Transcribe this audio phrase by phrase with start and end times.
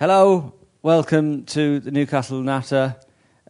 [0.00, 2.96] Hello, welcome to the Newcastle Natter.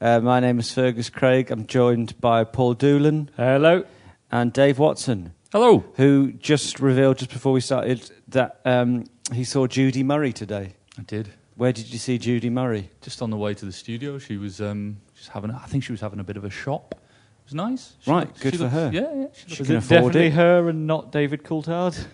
[0.01, 1.49] Uh, my name is Fergus Craig.
[1.53, 3.31] I'm joined by Paul Doolan.
[3.37, 3.85] Hello.
[4.33, 5.33] And Dave Watson.
[5.53, 5.85] Hello.
[5.95, 10.75] Who just revealed, just before we started, that um, he saw Judy Murray today.
[10.99, 11.29] I did.
[11.55, 12.91] Where did you see Judy Murray?
[13.01, 14.19] Just on the way to the studio.
[14.19, 16.97] She was um, just having, I think she was having a bit of a shop.
[16.97, 17.93] It was nice.
[18.01, 18.91] She right, good for looked, her.
[18.93, 19.27] Yeah, yeah.
[19.35, 20.33] She, she can afford definitely it.
[20.33, 22.07] her and not David Coulthard.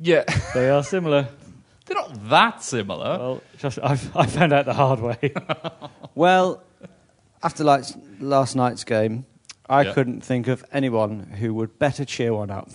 [0.00, 0.22] yeah.
[0.54, 1.26] They are similar.
[1.92, 3.18] They're not that similar.
[3.18, 5.34] well, just I, I found out the hard way.
[6.14, 6.62] Well,
[7.42, 7.84] after like
[8.20, 9.24] last night's game,
[9.68, 9.94] I Yeah.
[9.94, 12.68] couldn't think of anyone who would better cheer one up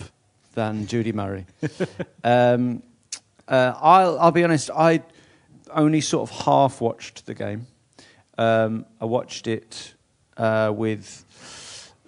[0.54, 1.46] than Judy Murray.
[2.24, 2.82] um,
[3.46, 5.02] uh, I'll, I'll be honest, I
[5.70, 7.68] only sort of half watched the game.
[8.36, 9.94] Um, I watched it
[10.36, 11.24] uh, with,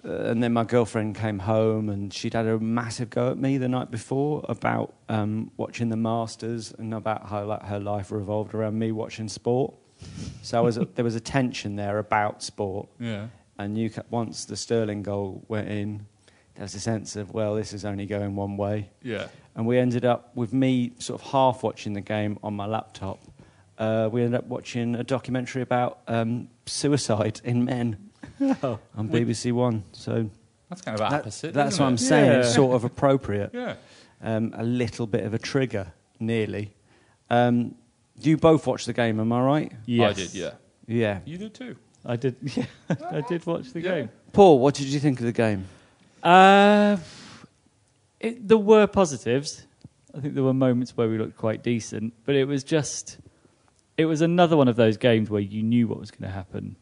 [0.03, 3.69] and then my girlfriend came home and she'd had a massive go at me the
[3.69, 8.79] night before about um, watching the Masters and about how like, her life revolved around
[8.79, 9.75] me watching sport.
[10.41, 12.89] So I was, there was a tension there about sport.
[12.99, 13.27] yeah.
[13.59, 16.07] And you, once the Sterling goal went in,
[16.55, 18.89] there was a sense of, well, this is only going one way.
[19.03, 19.27] Yeah.
[19.55, 23.19] And we ended up with me sort of half watching the game on my laptop.
[23.77, 28.10] Uh, we ended up watching a documentary about um, suicide in men
[28.41, 28.79] Oh.
[28.95, 29.83] on BBC One.
[29.91, 30.29] So
[30.69, 31.53] That's kind of that- opposite.
[31.53, 31.97] that's isn't what I'm it?
[31.99, 32.31] saying.
[32.39, 32.53] It's Yeah.
[32.55, 33.51] sort of appropriate.
[33.53, 33.75] Yeah.
[34.23, 36.73] Um, a little bit of a trigger, nearly.
[37.29, 37.73] Um,
[38.21, 39.71] you both watched the game, am I right?
[39.87, 40.11] Yes.
[40.11, 40.51] I did, yeah.
[40.87, 41.19] Yeah.
[41.25, 41.75] You did too.
[42.05, 42.35] I did.
[42.55, 42.65] Yeah,
[43.09, 43.95] I did watch the Yeah.
[43.95, 44.09] game.
[44.33, 45.65] Paul, what did you think of the game?
[46.23, 46.97] Uh,
[48.19, 49.65] it, there were positives.
[50.15, 53.17] I think there were moments where we looked quite decent, but it was just,
[53.97, 56.75] it was another one of those games where you knew what was going to happen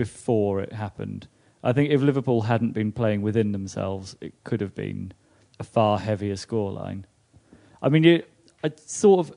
[0.00, 1.28] before it happened.
[1.62, 5.12] I think if Liverpool hadn't been playing within themselves, it could have been
[5.58, 7.04] a far heavier scoreline.
[7.82, 8.22] I mean, you,
[8.64, 9.36] I sort of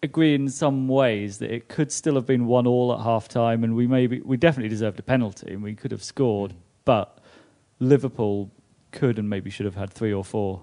[0.00, 3.64] agree in some ways that it could still have been one all at half time,
[3.64, 7.18] and we maybe we definitely deserved a penalty, and we could have scored, but
[7.80, 8.52] Liverpool
[8.92, 10.62] could and maybe should have had three or four.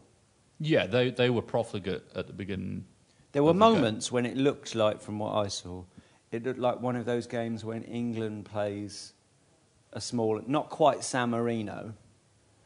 [0.61, 2.85] Yeah, they they were profligate at the beginning.
[3.33, 3.73] There were of the game.
[3.73, 5.83] moments when it looked like, from what I saw,
[6.31, 9.13] it looked like one of those games when England plays
[9.97, 11.93] a small, not quite San Marino.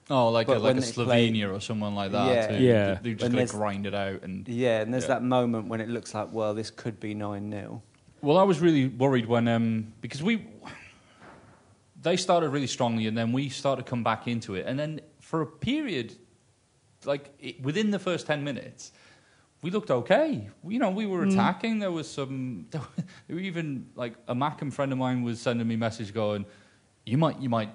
[0.09, 2.27] Oh, like a, like a they play- Slovenia or someone like that.
[2.27, 2.51] Yeah.
[2.57, 2.97] who- Yeah.
[3.01, 4.21] They're just When going to grind it out.
[4.23, 5.15] and Yeah, and there's Yeah.
[5.15, 7.81] that moment when it looks like, well, this could be 9 0.
[8.21, 10.45] Well, I was really worried when um, because we
[12.01, 15.01] they started really strongly, and then we started to come back into it, and then
[15.19, 16.15] for a period,
[17.05, 18.91] like it, within the first ten minutes,
[19.61, 20.49] we looked okay.
[20.67, 21.79] You know, we were attacking.
[21.79, 22.67] There was some.
[23.27, 26.45] There were even like a Mackem friend of mine was sending me message going,
[27.11, 27.69] "You might, you might."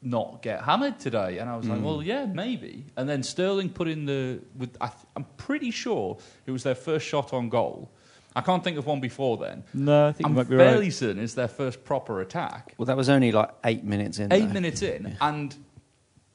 [0.00, 1.84] Not get hammered today, and I was like, hmm.
[1.84, 4.38] "Well, yeah, maybe." And then Sterling put in the.
[4.56, 7.90] With, I th- I'm pretty sure it was their first shot on goal.
[8.36, 9.64] I can't think of one before then.
[9.74, 10.92] No, I think I'm you might be fairly right.
[10.92, 12.74] certain it's their first proper attack.
[12.78, 14.32] Well, that was only like eight minutes in.
[14.32, 14.52] Eight though.
[14.52, 15.56] minutes in, and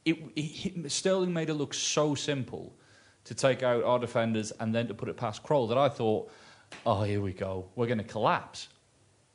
[0.03, 2.73] it, it, Sterling made it look so simple
[3.25, 6.29] to take out our defenders and then to put it past Krul that I thought,
[6.85, 8.67] oh, here we go, we're going to collapse.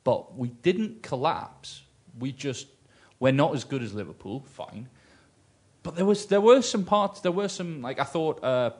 [0.03, 1.81] But we didn't collapse.
[2.19, 2.67] We just
[3.19, 4.43] we're not as good as Liverpool.
[4.47, 4.89] Fine,
[5.83, 7.21] but there was there were some parts.
[7.21, 8.43] There were some like I thought.
[8.43, 8.71] Uh,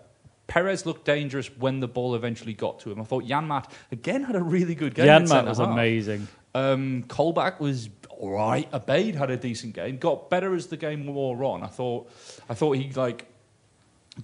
[0.48, 3.00] Perez looked dangerous when the ball eventually got to him.
[3.00, 5.06] I thought Janmaat again had a really good game.
[5.06, 5.74] Janmaat was centre-half.
[5.74, 6.28] amazing.
[6.56, 8.70] Um, Colback was all right.
[8.72, 9.98] Abeid had a decent game.
[9.98, 11.64] Got better as the game wore on.
[11.64, 12.10] I thought.
[12.50, 13.28] I thought he like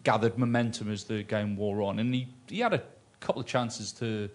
[0.03, 2.81] gathered momentum as the game wore on, and he he had a
[3.19, 4.29] couple of chances to.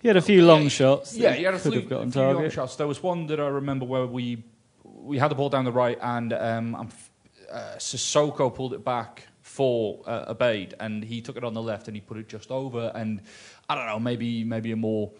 [0.00, 1.16] He had a few long shots.
[1.16, 2.76] Yeah, he had a could few, have a few long shots.
[2.76, 4.44] There was one that I remember where we
[5.02, 6.88] we had the ball down the right, and um,
[7.50, 11.88] uh, Sissoko pulled it back for uh, Abeid, and he took it on the left,
[11.88, 12.92] and he put it just over.
[12.94, 13.20] And
[13.68, 15.12] I don't know, maybe maybe a more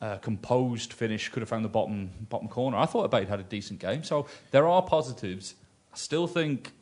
[0.00, 2.76] uh, composed finish could have found the bottom bottom corner.
[2.76, 5.54] I thought Abeid had a decent game, so there are positives.
[5.92, 6.72] I still think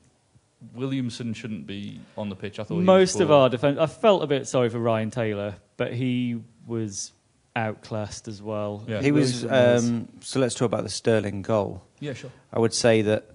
[0.74, 2.58] Williamson shouldn't be on the pitch.
[2.58, 3.78] I thought he was Most of our defence.
[3.78, 7.12] I felt a bit sorry for Ryan Taylor, but he was
[7.56, 8.84] outclassed as well.
[8.86, 9.00] Yeah.
[9.00, 9.44] He was.
[9.44, 11.82] Um, so let's talk about the Sterling goal.
[12.00, 12.30] yeah sure.
[12.52, 13.30] I would say that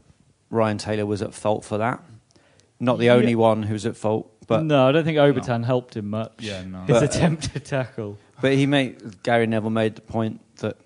[0.50, 2.02] Ryan Taylor was at fault for that.
[2.80, 3.14] Not the Yeah.
[3.14, 6.34] only one who's at fault, but no, I don't think Obertan helped him much.
[6.40, 6.80] Yeah, no.
[6.82, 8.18] His But- attempt to tackle.
[8.42, 10.78] but he made Gary Neville made the point that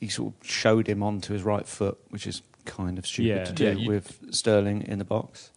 [0.00, 3.44] he sort of showed him onto his right foot, which is kind of stupid Yeah.
[3.44, 5.50] to do Yeah, you- with Sterling in the box.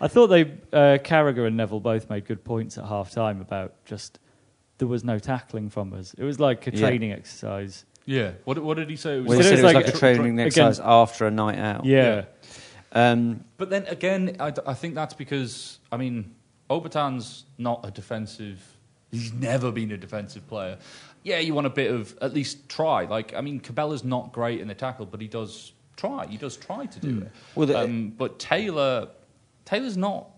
[0.00, 0.42] I thought they,
[0.72, 4.18] uh, Carragher and Neville both made good points at half time about just
[4.80, 6.12] there was no tackling from us.
[6.18, 6.80] It was like a Yeah.
[6.80, 7.84] training exercise.
[8.06, 8.32] Yeah.
[8.44, 9.18] What, what did he say?
[9.18, 11.26] It was Well, he said it was like like, a a- training again- exercise after
[11.26, 11.84] a night out.
[11.84, 12.24] Yeah.
[12.92, 16.34] Um, But then again, I, I think that's because I mean,
[16.68, 18.58] Obertan's not a defensive.
[19.12, 20.78] He's never been a defensive player.
[21.22, 23.04] Yeah, you want a bit of at least try.
[23.04, 26.26] Like I mean, Cabella's not great in the tackle, but he does try.
[26.26, 27.30] He does try to do it.
[27.54, 29.08] Well, the- um, but Taylor,
[29.66, 30.30] Taylor's not.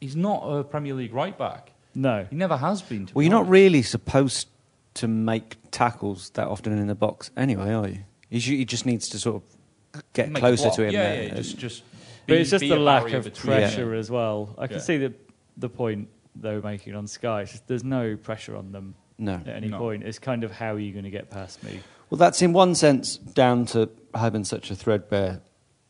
[0.00, 1.71] He's not a Premier League right back.
[1.94, 2.26] No.
[2.30, 3.06] He never has been.
[3.06, 4.48] To well, be you're not really supposed
[4.94, 7.98] to make tackles that often in the box anyway, are you?
[8.30, 10.76] You, he just needs to sort of get Make closer block.
[10.76, 10.92] to him.
[10.92, 11.22] Yeah, there.
[11.24, 11.82] yeah, just just.
[12.26, 13.94] But be- it's just the lack of pressure them.
[13.98, 14.54] as well.
[14.58, 14.82] I can Yeah.
[14.82, 15.14] see the
[15.56, 17.44] the point they were making on Sky.
[17.44, 19.34] Just there's no pressure on them no.
[19.34, 19.78] at any No.
[19.78, 20.02] point.
[20.04, 21.80] It's kind of how are you going to get past me?
[22.08, 25.40] Well, that's in one sense down to having such a threadbare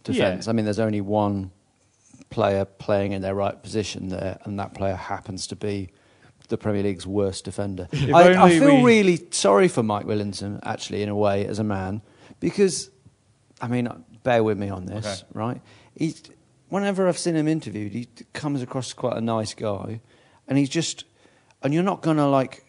[0.05, 0.47] defence.
[0.47, 0.51] Yeah.
[0.51, 1.51] I mean, there's only one
[2.33, 5.91] player playing in their right position there, and that player happens to be
[6.49, 7.89] the Premier League's worst defender.
[7.93, 11.65] I, I feel we- really sorry for Mike Williamson, actually, in a way, as a
[11.65, 12.03] man,
[12.41, 12.91] because,
[13.61, 13.89] I mean,
[14.25, 15.23] bear with me on this, Okay.
[15.35, 15.61] right?
[15.97, 16.23] He's,
[16.69, 20.01] whenever I've seen him interviewed, he comes across as quite a nice guy,
[20.49, 21.05] and he's just,
[21.63, 22.65] and you're not going to like,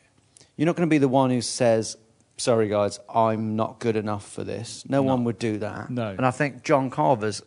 [0.55, 1.97] you're not going to be the one who says,
[2.37, 4.83] sorry guys, I'm not good enough for this.
[4.87, 5.89] No, one would do that.
[5.89, 6.09] No.
[6.09, 7.41] And I think John Carver's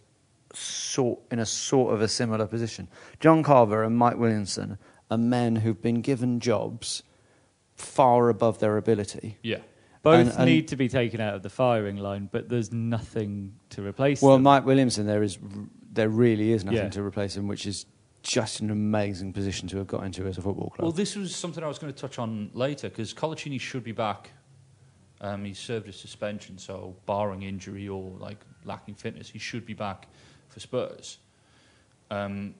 [0.57, 2.89] sort in a sort of a similar position.
[3.21, 4.79] John Carver and Mike Williamson
[5.11, 7.03] are men who've been given jobs
[7.75, 9.39] far above their ability.
[9.43, 9.59] Yeah.
[10.03, 13.55] Both And- and- need to be taken out of the firing line, but there's nothing
[13.71, 14.45] to replace Well, them.
[14.45, 15.39] Mike Williamson, there is,
[15.93, 16.89] there really is nothing Yeah.
[16.91, 17.87] to replace him, which is
[18.23, 20.85] just an amazing position to have got into as a football club.
[20.85, 23.93] Well, this was something I was going to touch on later because Coloccini should be
[23.93, 24.31] back.
[25.21, 29.75] Um, he served a suspension, so barring injury or like lacking fitness, he should be
[29.75, 30.09] back
[30.57, 31.19] for Spurs.
[32.11, 32.55] Um,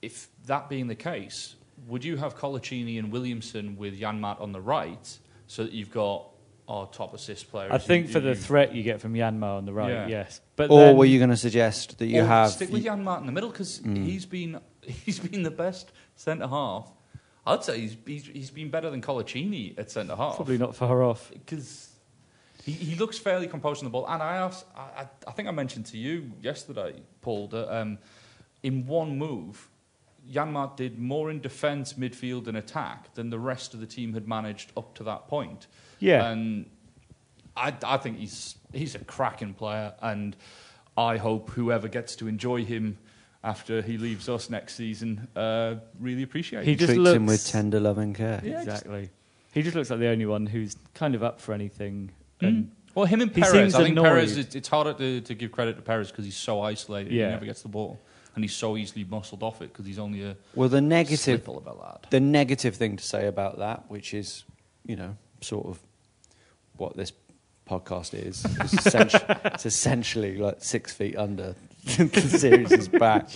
[0.00, 1.56] if that being the case,
[1.88, 6.26] would you have Coloccini and Williamson with Janmaat on the right so that you've got
[6.68, 7.68] our top assist player?
[7.70, 10.06] I think who- for the who- threat you get from Janmaat on the right, Yeah.
[10.08, 10.40] yes.
[10.56, 12.50] But or then, were you going to suggest that you have?
[12.52, 14.04] stick with Janmaat in the middle because Mm.
[14.04, 16.90] he's been he's been the best centre half.
[17.46, 20.36] I'd say he's, he's he's been better than Coloccini at centre half.
[20.36, 21.30] probably not far off.
[21.32, 21.85] because
[22.66, 24.06] he, he looks fairly composed on the ball.
[24.08, 27.98] And I, have, I, I- I think I mentioned to you yesterday, Paul, that um,
[28.64, 29.68] in one move,
[30.32, 34.26] Janmaat did more in defence, midfield, and attack than the rest of the team had
[34.26, 35.68] managed up to that point.
[36.00, 36.28] Yeah.
[36.28, 36.66] And
[37.56, 40.34] I, I think he's he's a cracking player, and
[40.98, 42.98] I hope whoever gets to enjoy him
[43.44, 47.78] after he leaves us next season uh, really appreciate He just treats him with tender
[47.78, 48.40] love and care.
[48.42, 49.10] Yeah, just- exactly.
[49.52, 52.10] He just looks like the only one who's kind of up for anything.
[52.40, 52.68] Mm.
[52.94, 53.74] Well, him and He Perez.
[53.74, 54.04] I think annoyed.
[54.04, 54.36] Perez.
[54.36, 57.12] It, it's harder to, to give credit to Perez because he's so isolated.
[57.12, 57.26] Yeah.
[57.26, 58.00] He never gets the ball,
[58.34, 61.58] and he's so easily muscled off it because he's only a Well, the negative slipple
[61.58, 64.44] of the negative thing to say about that, which is,
[64.84, 65.78] you know, sort of
[66.76, 67.12] what this
[67.68, 73.28] podcast is, is essentially, it's essentially like six feet under the series' is back,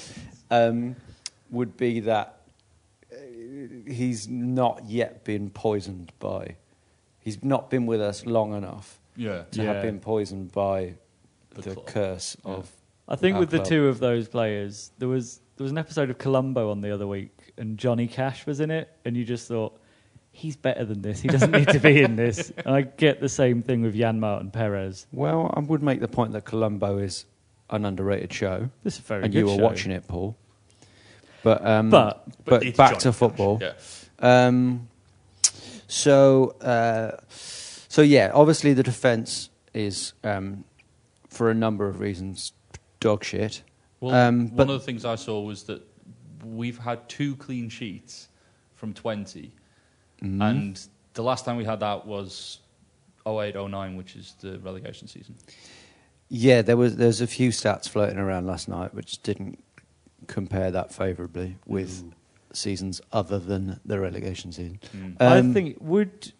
[0.50, 0.96] um,
[1.50, 2.40] would be that
[3.12, 3.16] uh,
[3.86, 6.56] he's not yet been poisoned by,
[7.20, 9.42] he's not been with us long enough Yeah.
[9.52, 9.72] to Yeah.
[9.74, 10.94] have been poisoned by
[11.54, 12.52] The the, curse Yeah.
[12.52, 12.70] of.
[13.08, 16.08] I think our with the two of those players, there was there was an episode
[16.10, 19.46] of Columbo on the other week, and Johnny Cash was in it, and you just
[19.48, 19.78] thought
[20.32, 21.20] he's better than this.
[21.20, 22.50] He doesn't need to be in this.
[22.64, 25.06] And I get the same thing with Janmaat and Perez.
[25.12, 27.26] Well, I would make the point that Columbo is
[27.68, 28.70] an underrated show.
[28.84, 29.62] This is a very and good you were show.
[29.62, 30.36] watching it, Paul.
[31.42, 33.58] But um, But- but, it's back Johnny to Cash, football.
[33.60, 33.72] Yeah.
[34.20, 34.88] Um,
[35.90, 40.64] so uh, so yeah, obviously the defence is um,
[41.28, 42.52] for a number of reasons
[43.00, 43.62] dog shit.
[44.00, 45.82] Well, Um, but- one of the things I saw was that
[46.44, 48.28] we've had two clean sheets
[48.74, 49.52] from 20,
[50.22, 50.42] Mm-hmm.
[50.42, 50.80] and
[51.14, 52.58] the last time we had that was
[53.26, 55.34] 08 09, which is the relegation season.
[56.28, 59.62] Yeah, there was there's a few stats floating around last night which didn't
[60.26, 62.04] compare that favourably with
[62.52, 64.80] seasons other than the relegation season.
[64.96, 65.16] Mm.
[65.20, 66.32] I Um, think would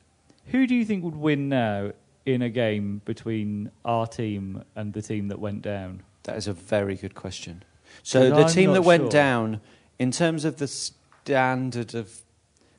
[0.47, 1.93] who do you think would win now
[2.27, 6.03] in a game between our team and the team that went down?
[6.25, 7.63] That is a very good question.
[8.03, 9.11] So the I'm team that went sure.
[9.11, 9.61] down,
[9.99, 12.23] in terms of the standard of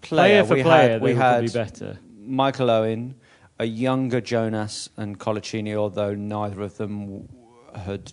[0.01, 1.99] Player player, for we player, had we had better.
[2.17, 3.15] Michael Owen,
[3.59, 7.29] a younger Jonas, and Coloccini, although neither of them
[7.75, 8.11] had.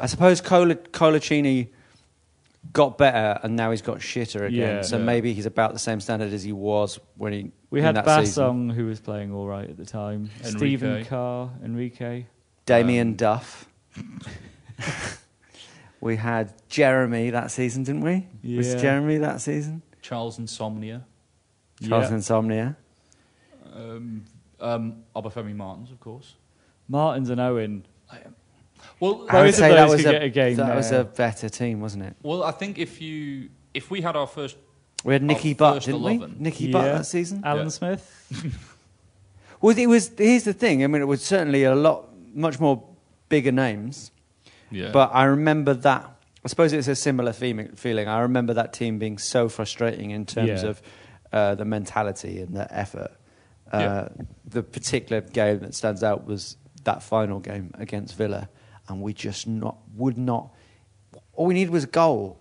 [0.00, 1.68] I suppose Cola, Coloccini
[2.72, 4.76] got better, and now he's got shitter again.
[4.76, 4.82] Yeah.
[4.82, 5.04] so Yeah.
[5.04, 7.52] maybe he's about the same standard as he was when he.
[7.70, 10.30] We had that Bassong who was playing all right at the time.
[10.44, 10.56] Enrique.
[10.58, 12.26] Stephen Carr, Enrique.
[12.66, 13.66] Damien Um, Duff.
[16.00, 18.26] we had Geremi that season, didn't we?
[18.56, 19.82] Was Geremi that season?
[20.00, 21.04] Charles Insomnia,
[21.86, 22.14] Charles Yeah.
[22.16, 22.76] Insomnia.
[23.74, 24.24] um,
[24.60, 26.34] um, Obafemi Martins, of course.
[26.88, 27.84] Martins and Owen.
[29.02, 32.04] Well, I would say that was a a game that was a better team, wasn't
[32.04, 32.14] it?
[32.22, 34.56] well, I think if you if we had our first
[35.04, 36.14] We had Nicky Our Butt, didn't we?
[36.16, 36.36] 11.
[36.38, 37.42] Nicky Butt that season.
[37.44, 37.70] Alan Yeah.
[37.70, 38.04] Smith.
[39.60, 40.10] Well, it was.
[40.18, 40.82] Here's the thing.
[40.82, 42.82] I mean, it was certainly a lot, much more
[43.28, 44.10] bigger names.
[44.72, 46.04] yeah, But I remember that.
[46.44, 48.08] I suppose it's a similar theme, feeling.
[48.08, 50.70] I remember that team being so frustrating in terms Yeah.
[50.70, 50.82] of
[51.32, 53.12] uh, the mentality and the effort.
[53.72, 54.08] Uh, Yeah.
[54.46, 58.48] The particular game that stands out was that final game against Villa,
[58.88, 60.50] and we just not would not.
[61.34, 62.38] All we needed was a goal,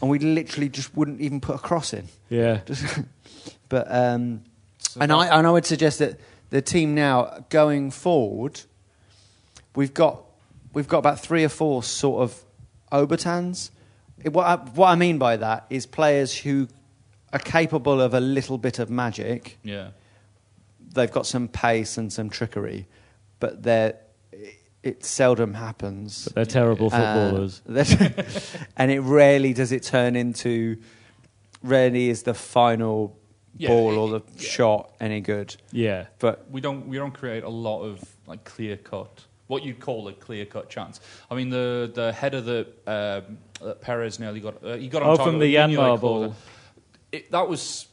[0.00, 2.08] and we literally just wouldn't even put a cross in.
[2.28, 2.60] Yeah.
[2.66, 3.00] Just,
[3.68, 4.42] but um,
[4.78, 6.18] So and I and I would suggest that
[6.50, 8.60] the team now going forward,
[9.74, 10.22] we've got
[10.72, 12.44] we've got about three or four sort of
[12.92, 13.70] Obertans.
[14.22, 16.68] It- What I, what I mean by that is players who
[17.32, 19.58] are capable of a little bit of magic.
[19.64, 19.88] yeah,
[20.94, 22.86] They've got some pace and some trickery,
[23.40, 23.96] but they're
[24.84, 26.24] it seldom happens.
[26.26, 27.62] But they're terrible footballers.
[27.68, 30.76] Uh, that- and it rarely does it turn into,
[31.62, 33.16] rarely is the final
[33.56, 34.48] Yeah, ball or the yeah.
[34.48, 35.56] shot any good.
[35.72, 36.06] yeah.
[36.18, 40.08] But we don't we don't create a lot of like clear cut what you'd call
[40.08, 41.00] a clear cut chance.
[41.30, 45.08] I mean the the header that, um, that Perez nearly got uh, he got on
[45.10, 46.24] Oh, target from with the Mignolet Janmaat ball.
[46.24, 46.32] it.
[47.12, 47.86] It, that was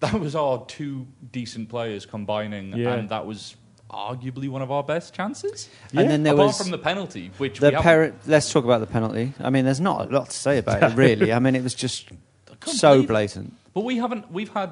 [0.00, 2.94] that was our two decent players combining, Yeah.
[2.94, 3.56] and that was
[3.90, 5.68] arguably one of our best chances.
[5.94, 8.14] and then there Apart was from the penalty, which the we haven't- parent.
[8.26, 9.32] Let's talk about the penalty.
[9.40, 11.32] I mean, there's not a lot to say about it, really.
[11.32, 12.08] I mean, it was just
[12.64, 13.08] so believe it.
[13.08, 13.54] blatant.
[13.74, 14.30] But we haven't.
[14.32, 14.70] We've had.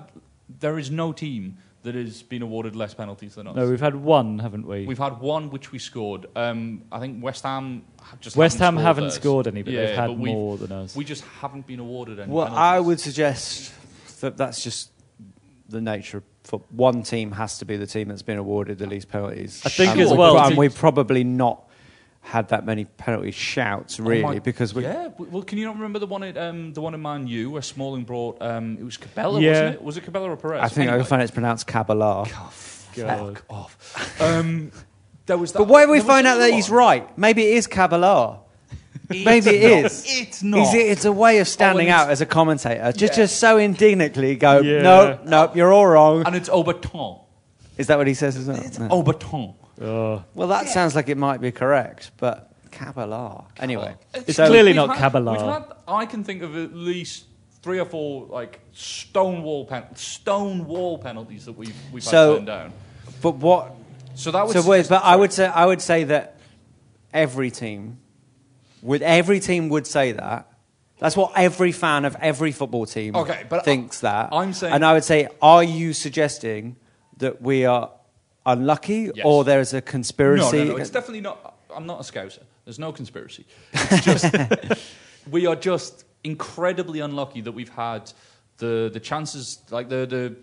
[0.60, 3.54] There is no team that has been awarded less penalties than us.
[3.56, 4.86] No, we've had one, haven't we?
[4.86, 6.26] We've had one which we scored.
[6.34, 7.82] Um, I think West Ham
[8.20, 9.14] just West haven't Ham scored haven't theirs.
[9.14, 10.96] scored any, but Yeah, they've had but more than us.
[10.96, 12.32] We just haven't been awarded any.
[12.32, 12.58] Well, penalties.
[12.62, 13.72] I would suggest
[14.20, 14.90] that that's just
[15.68, 16.22] the nature.
[16.44, 19.62] For one team has to be the team that's been awarded the least penalties.
[19.64, 21.62] I think and as well, and we've probably not
[22.20, 24.82] had that many penalty shouts, Oh really, my- because we.
[24.82, 25.08] yeah.
[25.18, 27.62] Well, can you not remember the one at um, the one in Man U where
[27.62, 28.40] Smalling brought?
[28.42, 29.50] Um, it was Cabella, Yeah.
[29.50, 29.82] wasn't it?
[29.82, 30.60] Was it Cabella or Perez?
[30.62, 31.06] I think I Anyway.
[31.06, 31.66] find it's pronounced.
[31.66, 32.28] God.
[32.52, 34.20] Fuck off.
[34.22, 34.70] Um,
[35.26, 35.52] there was.
[35.52, 37.16] That, But why do we find out that he's right?
[37.18, 38.40] Maybe it is Kabbalah.
[39.08, 40.04] Maybe it is.
[40.06, 40.60] It's not.
[40.68, 42.90] Is it, it's a way of standing Oh, out as a commentator.
[42.92, 43.24] Just, Yeah.
[43.24, 44.82] just so indignantly go, Yeah.
[44.82, 46.22] no, no, you're all wrong.
[46.26, 47.20] And it's Auberton.
[47.76, 48.56] Is that what he says as well?
[48.88, 49.02] No.
[49.02, 49.54] Auberton.
[49.82, 50.24] Oh.
[50.34, 53.44] Well, that sounds like it might be correct, but Kabbalah.
[53.58, 54.22] Anyway, oh.
[54.26, 55.32] It's so- clearly not had- Kabbalah.
[55.32, 57.24] We've had, I can think of at least
[57.62, 62.72] three or four like stonewall pen, stonewall penalties that we've we've So- had turned down.
[63.20, 63.74] But what?
[64.14, 66.36] So that was So wait, but I would say I would say that
[67.12, 67.98] every team,
[68.84, 70.46] would every team would say that.
[71.00, 74.28] That's what every fan of every football team Okay, but thinks that.
[74.32, 76.76] I'm saying- and I would say, are you suggesting
[77.16, 77.90] that we are
[78.46, 79.24] unlucky, Yes.
[79.24, 80.58] or there is a no, conspiracy?
[80.58, 80.76] no, no.
[80.76, 81.56] It's definitely not.
[81.74, 82.42] I'm not a scouser.
[82.64, 83.44] There's no conspiracy.
[83.72, 84.34] It's just
[85.30, 88.12] we are just incredibly unlucky that we've had
[88.58, 90.36] the the chances like the the.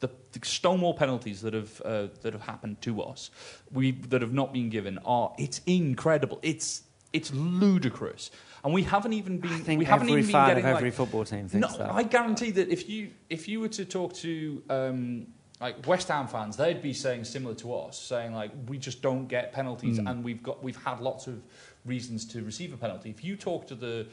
[0.00, 3.30] The, the stonewall penalties that have uh, that have happened to us,
[3.70, 6.40] we that have not been given are it's incredible.
[6.42, 8.30] It's it's ludicrous,
[8.64, 9.52] and we haven't even been.
[9.52, 11.48] I think we haven't every even fan been of getting every like, football team No,
[11.48, 11.90] thinks that.
[11.92, 15.26] I guarantee that if you if you were to talk to um,
[15.60, 19.26] like West Ham fans, they'd be saying similar to us, saying like we just don't
[19.26, 20.06] get penalties, Hmm.
[20.08, 21.42] and we've got we've had lots of
[21.84, 23.10] reasons to receive a penalty.
[23.10, 24.06] If you talk to the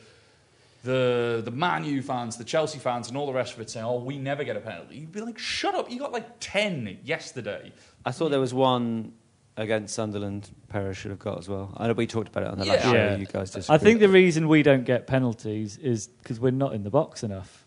[0.84, 3.86] the the Man U fans, the Chelsea fans, and all the rest of it saying,
[3.86, 5.92] "Oh, we never get a penalty," you'd be like, "Shut up!
[5.92, 7.72] You got like ten yesterday."
[8.06, 9.14] I thought there was one
[9.60, 10.50] against Sunderland.
[10.70, 11.74] Perez should have got as well.
[11.78, 12.74] I know we talked about it on the Yeah.
[12.74, 12.94] last show.
[12.94, 13.16] Yeah.
[13.18, 16.84] You guys I think the reason we don't get penalties is because we're not in
[16.84, 17.66] the box enough.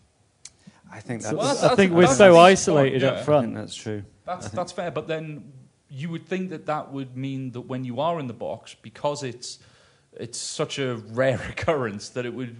[0.91, 1.31] I think that's.
[1.31, 3.11] So- Well, that's- I think that's- we're that's so a decent isolated point, up yeah.
[3.11, 3.55] I think front.
[3.55, 4.03] that's true.
[4.25, 5.51] That's that's fair, but then
[5.89, 9.23] you would think that that would mean that when you are in the box, because
[9.23, 9.59] it's
[10.19, 12.55] it's such a rare occurrence that it would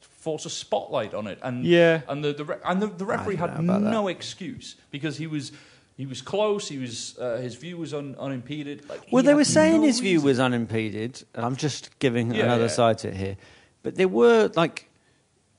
[0.00, 2.00] force a spotlight on it, and Yeah.
[2.08, 5.52] and the, the and the, the referee had know about no excuse because he was
[5.96, 8.88] he was close, he was uh, his view was un, unimpeded.
[8.88, 10.26] Like, Well, they were saying no his view reason.
[10.26, 11.22] was unimpeded.
[11.34, 12.68] and I'm just giving Yeah, another yeah.
[12.68, 13.36] side to it here.
[13.82, 14.88] But there were like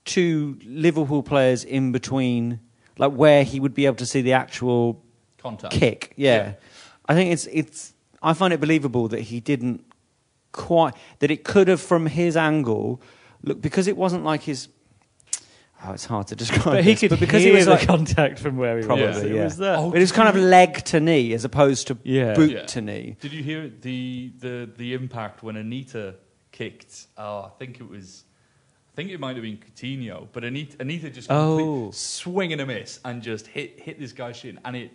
[0.04, 2.60] two Liverpool players in between,
[2.98, 5.02] like where he would be able to see the actual
[5.38, 6.14] contact kick.
[6.16, 6.36] Yeah.
[6.38, 6.54] Yeah.
[7.08, 7.94] I think it's it's.
[8.22, 9.84] I find it believable that he didn't
[10.52, 13.00] quite that it could have from his angle.
[13.44, 14.68] Look, because it wasn't like his.
[15.88, 16.64] Oh, it's hard to describe.
[16.64, 18.86] But he this, could but because hear he was the like, contact from where he
[18.86, 19.22] probably was.
[19.24, 19.44] It yeah.
[19.44, 19.76] was there.
[19.78, 22.34] Oh, it was kind of leg to knee as opposed to Yeah.
[22.34, 22.66] boot Yeah.
[22.66, 23.18] to knee.
[23.20, 26.16] Did you hear the the the impact when Anita
[26.52, 27.08] kicked?
[27.18, 28.24] Oh, I think it was.
[28.92, 31.58] I think it might have been Coutinho, but Anita, Anita just Oh.
[31.58, 34.92] complete swing and a miss and just hit hit this guy's shin, and it.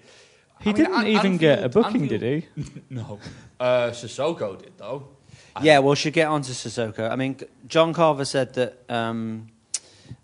[0.61, 2.65] He I mean, didn't An- even get a booking, Anfield- did he?
[2.91, 3.19] no,
[3.59, 5.09] uh, Sissoko did though.
[5.63, 7.11] Yeah, well, should get on to Sissoko.
[7.11, 9.49] I mean, John Carver said that um,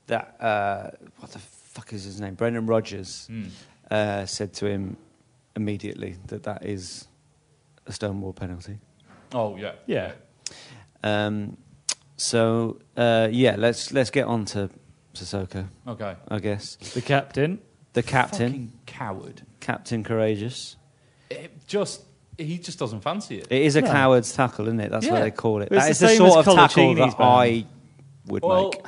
[0.06, 2.34] that uh, what the fuck is his name?
[2.34, 3.44] Brendan Rodgers Hmm.
[3.90, 4.96] uh, said to him
[5.54, 7.06] immediately that that is
[7.86, 8.78] a stonewall penalty.
[9.32, 10.12] Oh yeah, Yeah.
[11.02, 11.56] Um,
[12.16, 14.70] so uh, yeah, let's let's get on to
[15.14, 15.66] Sissoko.
[15.86, 16.14] Okay.
[16.28, 17.58] I guess The captain.
[17.92, 19.42] the captain, Fucking coward.
[19.60, 20.76] Captain Courageous.
[21.30, 22.02] It just
[22.38, 23.46] he just doesn't fancy it.
[23.50, 23.90] It is a No.
[23.90, 24.90] coward's tackle, isn't it?
[24.90, 25.68] That's what they call it.
[25.72, 27.26] It's That the is the sort of tackle that ban.
[27.26, 27.66] I
[28.26, 28.82] would Well, make.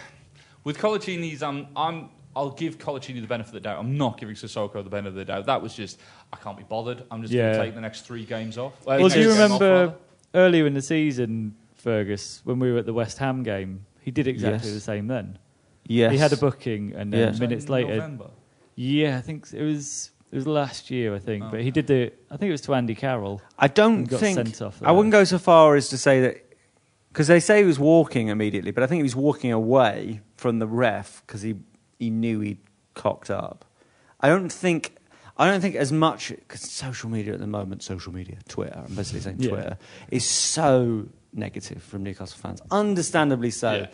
[0.68, 3.78] With Coloccini's, I'm, I'm, I'll give Coloccini the benefit of the doubt.
[3.78, 5.46] I'm not giving Sissoko the benefit of the doubt.
[5.46, 5.98] That was just,
[6.30, 7.04] I can't be bothered.
[7.10, 8.74] I'm just going to take the next three games off.
[8.82, 9.94] Uh, Well, do you next game off, remember
[10.34, 13.86] earlier in the season, Fergus, when we were at the West Ham game?
[14.02, 14.74] He did exactly Yes.
[14.74, 15.38] the same then.
[15.86, 17.40] Yes, He had a booking, and then Yeah.
[17.40, 18.26] Minutes in later, November?
[18.74, 21.50] yeah, I think it was it was last year, I think.
[21.50, 23.40] But he did the, I think it was to Andy Carroll.
[23.58, 26.44] I don't think sent off I wouldn't go so far as to say that
[27.18, 30.60] because they say he was walking immediately, but I think he was walking away from
[30.60, 31.56] the ref because he
[31.98, 32.58] he knew he'd
[32.94, 33.64] cocked up.
[34.20, 34.94] I don't think
[35.36, 38.94] I don't think as much because social media at the moment, social media, Twitter, I'm
[38.94, 39.48] basically saying Yeah.
[39.50, 39.78] Twitter
[40.12, 43.72] is so negative from Newcastle fans, understandably so.
[43.74, 43.86] Yeah.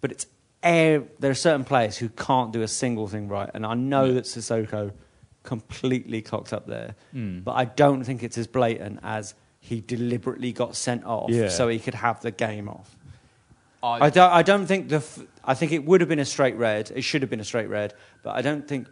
[0.00, 0.26] But it's
[0.62, 4.04] air, there are certain players who can't do a single thing right, and I know
[4.04, 4.12] Yeah.
[4.14, 4.92] that Sissoko
[5.42, 7.42] completely cocked up there, Mm.
[7.42, 11.48] but I don't think it's as blatant as he deliberately got sent off Yeah.
[11.48, 12.96] so he could have the game off.
[13.82, 14.96] I, I don't, I don't think the.
[14.96, 16.92] F- I think it would have been a straight red.
[16.94, 18.88] It should have been a straight red, but I don't think.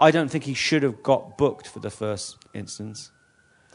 [0.00, 3.12] I don't think he should have got booked for the first instance.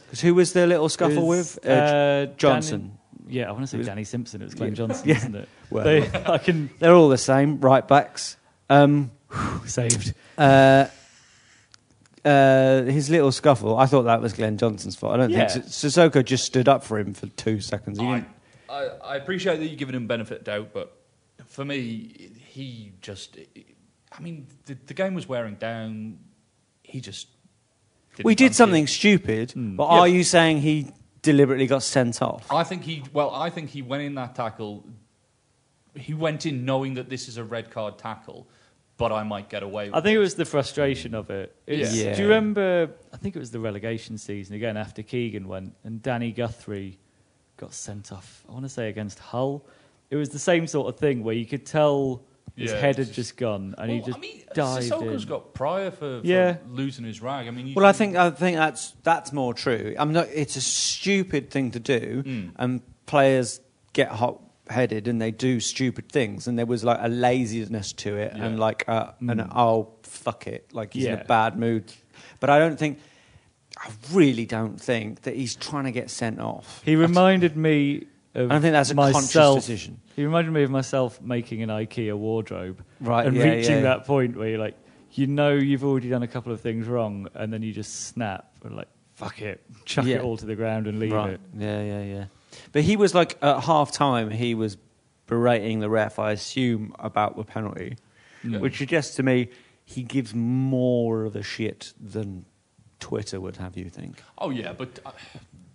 [0.04, 1.66] Because who was the little scuffle was, with?
[1.66, 2.98] Uh, Danny- Johnson.
[3.30, 4.42] yeah, I want to say It was- Danny Simpson.
[4.42, 4.76] It was Glenn Yeah.
[4.76, 5.16] Johnson, Yeah.
[5.18, 5.50] isn't it?
[5.70, 8.36] Well- They, I can They're all the same, right backs.
[8.70, 9.12] Um,
[9.66, 10.14] saved.
[10.38, 10.88] uh,
[12.28, 13.78] uh, his little scuffle.
[13.78, 15.14] I thought that was Glenn Johnson's fault.
[15.14, 15.48] I don't Yeah.
[15.48, 18.00] think Sissoko just stood up for him for two seconds.
[18.00, 18.28] He I, didn't-
[18.70, 20.98] I, I appreciate that you're giving him benefit of doubt, but
[21.46, 23.38] for me, he just.
[24.12, 26.20] I mean, the, the game was wearing down.
[26.84, 27.28] He just.
[28.16, 28.90] didn't we did fancy something it.
[28.90, 29.76] stupid, Hmm.
[29.78, 30.00] but Yeah.
[30.00, 30.88] are you saying he
[31.22, 32.52] deliberately got sent off?
[32.52, 33.04] I think he.
[33.14, 34.84] Well, I think he went in that tackle.
[35.96, 38.48] He went in knowing that this is a red card tackle,
[38.98, 41.56] but I might get away with I think it was the frustration of it.
[41.68, 42.16] It's- Yeah.
[42.16, 42.90] Do you remember?
[43.14, 46.98] I think it was the relegation season again after Keegan went and Danny Guthrie
[47.58, 48.44] got sent off.
[48.50, 49.64] I want to say against Hull.
[50.10, 52.24] It was the same sort of thing where you could tell
[52.56, 55.30] his Yeah, head had just- just gone and he just I mean, dived Sissoko's in.
[55.30, 56.58] got prior for, for Yeah.
[56.72, 57.48] losing his rag.
[57.48, 59.94] I mean, you Well, I think I think that's that's more true.
[60.00, 60.28] I'm not.
[60.34, 62.52] It's a stupid thing to do, Mm.
[62.56, 63.60] and players
[63.94, 66.48] get hot headed and they do stupid things.
[66.48, 68.46] And there was like a laziness to it, Yeah.
[68.46, 69.52] and like an Mm.
[69.56, 71.92] oh fuck it, like he's in a bad mood.
[72.40, 73.00] But I don't think.
[73.80, 76.82] I really don't think that he's trying to get sent off.
[76.84, 79.60] He reminded me of I don't think that's a conscious myself.
[79.60, 80.00] decision.
[80.16, 83.82] He reminded me of myself making an IKEA wardrobe Right, and yeah, reaching yeah.
[83.82, 84.76] that point where you're like,
[85.12, 88.50] you know, you've already done a couple of things wrong, and then you just snap
[88.64, 90.16] and like, fuck it, chuck Yeah.
[90.18, 91.34] it all to the ground and leave right.
[91.34, 91.40] it.
[91.56, 92.26] Yeah, yeah, yeah.
[92.72, 94.78] But he was like at half time, he was
[95.28, 97.98] berating the ref, I assume, about the penalty,
[98.44, 98.60] Yeah.
[98.60, 99.50] which suggests to me
[99.86, 102.46] he gives more of a shit than
[103.00, 104.22] Twitter would have you think.
[104.38, 105.12] Oh yeah, but uh,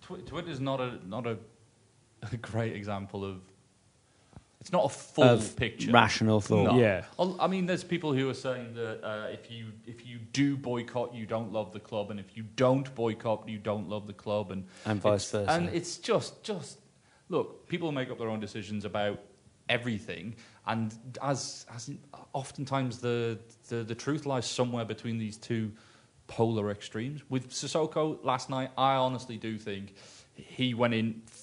[0.01, 1.37] Twi- Twitter's not a not a,
[2.31, 3.37] a great example of
[4.63, 5.91] it's not a full Of picture.
[5.91, 6.71] rational thought.
[6.71, 6.79] No.
[6.79, 7.03] Yeah.
[7.19, 11.13] I'll- mean, there's people who are saying that uh, if you if you do boycott,
[11.13, 14.51] you don't love the club, and if you don't boycott, you don't love the club,
[14.51, 15.51] and And vice it's- versa.
[15.51, 16.79] And it's just just
[17.27, 19.19] look, people make up their own decisions about
[19.67, 21.91] everything, and as as
[22.33, 25.71] oftentimes the, the the truth lies somewhere between these two
[26.27, 27.21] polar extremes.
[27.29, 29.93] With Sissoko last night, I honestly do think
[30.35, 31.42] he went in f-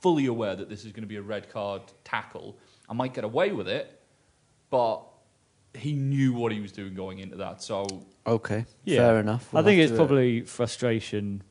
[0.00, 2.56] fully aware that this is going to be a red card tackle.
[2.88, 4.00] I might get away with it,
[4.70, 5.02] but
[5.74, 7.62] he knew what he was doing going into that.
[7.62, 7.86] So
[8.26, 8.98] Okay, Yeah.
[8.98, 9.48] fair enough.
[9.54, 11.42] I We'll think it's to, probably frustration,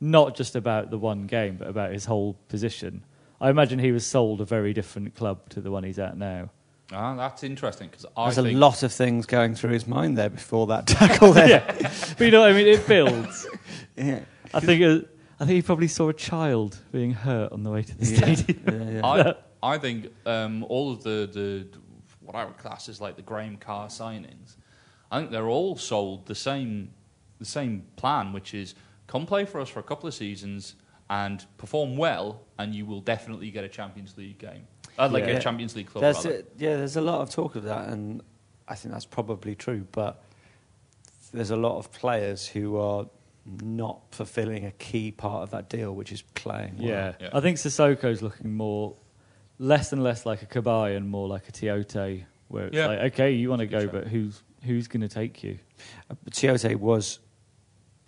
[0.00, 3.04] not just about the one game, but about his whole position.
[3.40, 6.50] I imagine he was sold a very different club to the one he's at now.
[6.92, 10.30] ah, that's interesting because I There's a lot of things going through his mind there
[10.30, 11.32] before that tackle.
[11.32, 11.62] There.
[12.18, 12.66] But you know what I mean?
[12.66, 13.46] It builds.
[13.96, 14.20] yeah.
[14.54, 14.82] I think.
[14.82, 15.06] Uh,
[15.38, 18.34] I think he probably saw a child being hurt on the way to the Yeah.
[18.34, 18.62] stadium.
[18.66, 18.90] Yeah,
[19.24, 19.34] yeah.
[19.62, 21.66] I, I think um, all of the, the
[22.20, 24.56] what I would class as like the Graham Carr signings,
[25.10, 26.90] I think they're all sold the same
[27.38, 28.74] the same plan, which is
[29.06, 30.74] come play for us for a couple of seasons
[31.10, 34.66] and perform well, and you will definitely get a Champions League game,
[34.98, 35.32] uh, like Yeah.
[35.32, 36.00] a Champions League club.
[36.02, 38.22] There's a, yeah, there's a lot of talk of that, and
[38.66, 39.86] I think that's probably true.
[39.92, 40.22] But
[41.32, 43.06] there's a lot of players who are
[43.62, 46.76] not fulfilling a key part of that deal, which is playing.
[46.78, 46.88] well.
[46.88, 47.12] Yeah.
[47.20, 47.30] Yeah.
[47.32, 48.94] I think Sissoko's looking more,
[49.58, 52.86] less and less like a Cabaye and more like a Tiote, where it's Yeah.
[52.88, 55.58] like, okay, you want to go, but who's who's going to take you?
[56.10, 57.20] Uh, but Tiote was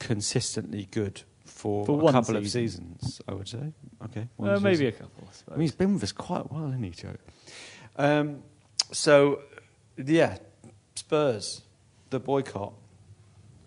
[0.00, 3.20] consistently good for, For a one couple of seasons.
[3.28, 3.72] I would say.
[4.04, 5.24] Okay, one Well, maybe a couple.
[5.28, 5.54] I suppose.
[5.54, 7.16] I mean, he's been with us quite a while, hasn't he, Joe?
[7.96, 8.42] Um,
[8.92, 9.40] so,
[9.96, 10.38] yeah,
[10.94, 11.62] Spurs,
[12.10, 12.72] the boycott.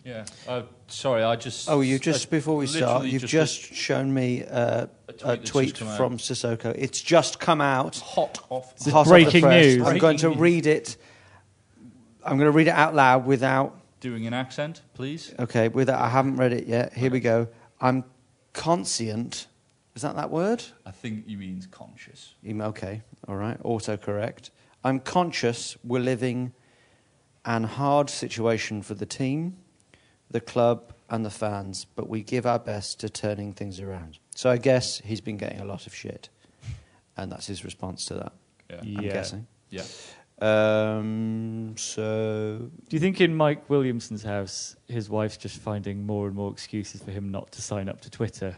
[0.04, 0.26] Yeah.
[0.48, 1.70] Uh, sorry, I just.
[1.70, 5.38] Oh, you just I before we start, you've just, shown me uh, A tweet a
[5.38, 5.98] tweet just come out.
[5.98, 6.74] from Sissoko.
[6.78, 7.98] It's just come out.
[7.98, 8.74] hot off.
[8.78, 9.66] Is hot off the breaking press.
[9.66, 9.78] news.
[9.78, 10.38] I'm Breaking going to news.
[10.38, 10.98] read it.
[12.24, 13.78] I'm going to read it out loud without.
[14.00, 15.34] Doing an accent, please.
[15.38, 16.02] Okay, without.
[16.02, 16.94] I haven't read it yet.
[16.94, 17.48] Here we go.
[17.80, 18.04] I'm
[18.54, 19.48] conscient.
[19.96, 20.64] Is that that word?
[20.86, 22.34] I think you means conscious.
[22.48, 23.62] Okay, all right.
[23.62, 24.50] Autocorrect.
[24.84, 26.54] I'm conscious we're living
[27.46, 29.58] an hard situation for the team,
[30.32, 34.18] the club, and the fans, but we give our best to turning things around.
[34.34, 36.30] So I guess he's been getting a lot of shit,
[37.18, 38.32] and that's his response to that.
[38.70, 38.80] Yeah.
[38.82, 39.14] I'm Yeah.
[39.14, 39.48] guessing.
[39.70, 39.84] Yeah.
[40.42, 42.58] Um, so
[42.90, 47.02] Do you think in Mike Williamson's house, his wife's just finding more and more excuses
[47.04, 48.56] for him not to sign up to Twitter?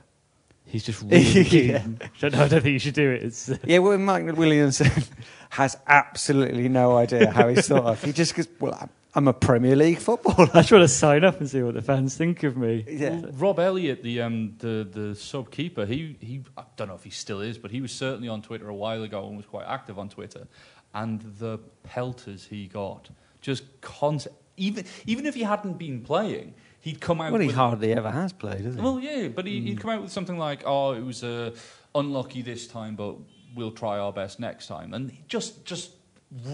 [0.65, 1.69] He's just really keen.
[1.69, 1.87] Yeah.
[2.21, 3.23] Don't I don't think you should do it.
[3.23, 4.91] It's, uh, yeah, well, Mike Williamson
[5.49, 8.03] has absolutely no idea how he's thought of.
[8.03, 11.23] He just goes, "Well, I'm- I'm a Premier League footballer." I just want to sign
[11.23, 12.85] up and see what the fans think of me.
[12.87, 13.19] Yeah.
[13.21, 17.03] Well, Rob Elliot, the um, the the sub keeper, he he I don't know if
[17.03, 19.65] he still is, but he was certainly on Twitter a while ago and was quite
[19.67, 20.47] active on Twitter.
[20.93, 23.09] And the pelters he got,
[23.41, 24.35] just constant.
[24.57, 27.31] Even even if he hadn't been playing, he'd come out.
[27.31, 28.81] Well, he with, hardly ever has played, has he?
[28.81, 31.55] Well, yeah, but he, he'd come out with something like, "Oh, it was uh,
[31.95, 33.15] unlucky this time, but
[33.55, 35.91] we'll try our best next time." And just just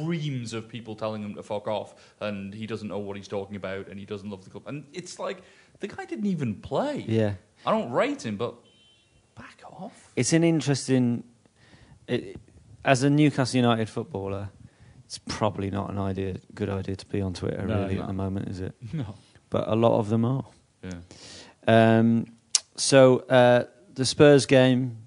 [0.02, 3.56] reams of people telling him to fuck off, and he doesn't know what he's talking
[3.56, 4.64] about, and he doesn't love the club.
[4.68, 5.42] And it's like
[5.80, 7.06] the guy didn't even play.
[7.08, 7.34] yeah.
[7.66, 8.56] I don't rate him, but
[9.36, 10.12] back off.
[10.16, 11.24] It's an interesting.
[12.08, 12.38] It,
[12.86, 14.50] as a Newcastle United footballer,
[15.06, 18.02] it's probably not an idea, good idea to be on Twitter No, really no.
[18.04, 18.74] at the moment, is it?
[18.94, 19.16] No.
[19.50, 20.46] But a lot of them are.
[20.84, 20.94] Yeah.
[21.68, 22.26] Um,
[22.78, 23.66] so uh,
[23.96, 24.98] the Spurs game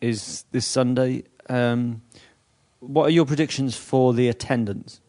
[0.00, 1.24] is this Sunday.
[1.48, 2.02] Um,
[2.86, 5.00] what are your predictions for the attendance?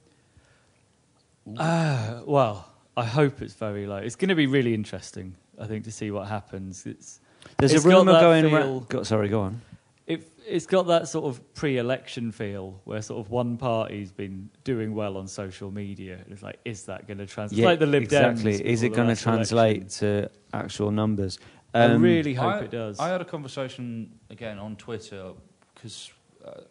[1.57, 3.97] Uh, well, I hope it's very low.
[3.97, 6.85] It's going to be really interesting, I think, to see what happens.
[6.85, 7.19] It's
[7.57, 8.89] There's It's a rumor going feel- around.
[8.89, 9.61] Go, sorry, go on.
[10.07, 14.95] it, it's got that sort of pre-election feel where sort of one party's been doing
[14.95, 16.19] well on social media.
[16.29, 17.59] It's like, is that going to translate?
[17.59, 18.53] It's like the Lib exactly.
[18.53, 20.29] Dems Is it going to translate election.
[20.29, 21.37] to actual numbers?
[21.73, 22.99] I Um, really hope I, it does.
[22.99, 25.33] I had a conversation again on Twitter
[25.75, 26.09] because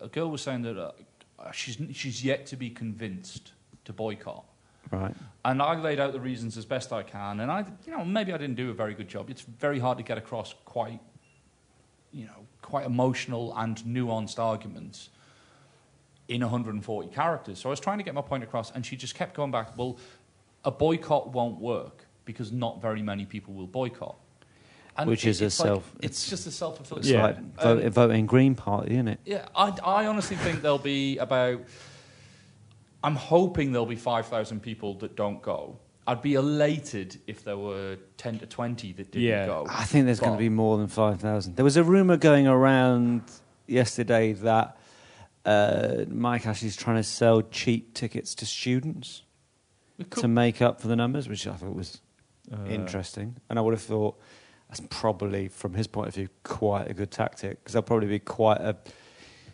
[0.00, 0.92] a girl was saying that uh,
[1.52, 3.52] she's she's yet to be convinced
[3.84, 4.44] to boycott.
[4.90, 5.14] Right.
[5.44, 8.32] And I laid out the reasons as best I can, and I, you know, maybe
[8.32, 9.30] I didn't do a very good job.
[9.30, 11.00] It's very hard to get across quite,
[12.12, 15.10] you know, quite emotional and nuanced arguments
[16.28, 17.58] in 140 characters.
[17.58, 19.76] So I was trying to get my point across, and she just kept going back.
[19.76, 19.98] Well,
[20.64, 24.16] a boycott won't work because not very many people will boycott.
[24.96, 27.00] And Which it- is a it's like- self- It's just a self-fulfilling.
[27.02, 27.22] It's Yeah.
[27.22, 29.20] like vote, Um, voting Green Party, isn't it?
[29.24, 31.61] yeah, I, I honestly think there'll be about.
[33.02, 35.78] I'm hoping there'll be 5,000 people that don't go.
[36.07, 39.46] I'd be elated if there were 10 to 20 that didn't Yeah.
[39.46, 39.66] go.
[39.68, 41.57] I think there's going to be more than 5,000.
[41.57, 43.22] There was a rumour going around
[43.66, 44.76] yesterday that
[45.46, 49.22] uh, Mike Ashley's trying to sell cheap tickets to students
[49.98, 52.00] We to make up for the numbers, which I thought was
[52.52, 53.37] Uh, interesting.
[53.50, 54.18] And I would have thought
[54.68, 58.18] that's probably, from his point of view, quite a good tactic because there'll probably be
[58.18, 58.77] quite a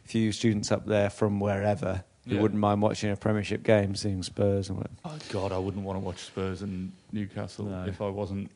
[0.04, 2.42] few students up there from wherever who Yeah.
[2.42, 4.90] wouldn't mind watching a Premiership game, seeing Spurs and what.
[5.04, 7.84] Oh God, I wouldn't want to watch Spurs and Newcastle No.
[7.86, 8.50] if I wasn't.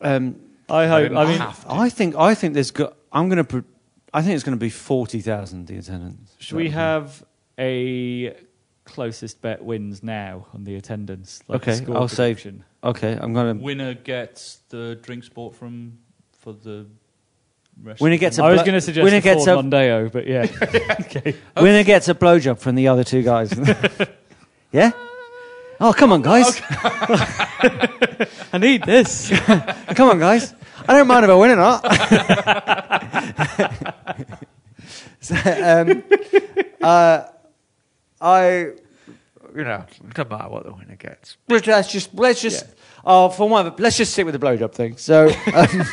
[0.00, 0.36] Um,
[0.68, 1.02] I hope.
[1.04, 1.40] didn't I mean.
[1.68, 2.96] I think I think there's got.
[3.12, 3.44] I'm going to.
[3.44, 3.64] Pro-
[4.12, 6.34] I think it's going to be forty thousand the attendance.
[6.38, 7.24] should we have
[7.58, 8.34] a
[8.86, 11.40] closest bet wins now on the attendance?
[11.48, 12.64] Like Okay, score I'll say- prediction?
[12.82, 13.62] Okay, I'm going to.
[13.62, 15.98] Winner gets the drinks bought from
[16.38, 16.86] for the
[17.82, 18.00] rest.
[18.00, 20.26] Winner of gets the- a I was going to suggest winner gets a- Mondeo, but
[20.26, 20.46] yeah.
[21.00, 21.34] okay.
[21.60, 23.52] Winner gets a blowjob from the other two guys.
[24.72, 24.92] yeah.
[25.78, 26.58] Oh come on, guys!
[28.50, 29.28] I need this.
[29.94, 30.54] come on, guys!
[30.88, 31.82] I don't mind if I win or not.
[35.20, 36.02] so, um,
[36.80, 37.24] uh,
[38.26, 38.72] I,
[39.54, 41.36] you know, it doesn't matter what the winner gets.
[41.48, 42.66] Let's let's just let's just.
[43.04, 44.96] Oh, for one, of let's just stick with the blowjob thing.
[44.96, 45.32] So.
[45.54, 45.86] Um,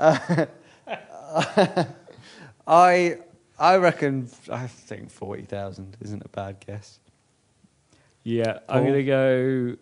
[0.00, 0.46] uh,
[2.66, 3.18] I
[3.58, 6.98] I reckon I think forty thousand isn't a bad guess.
[8.24, 9.76] Yeah, I'm going to go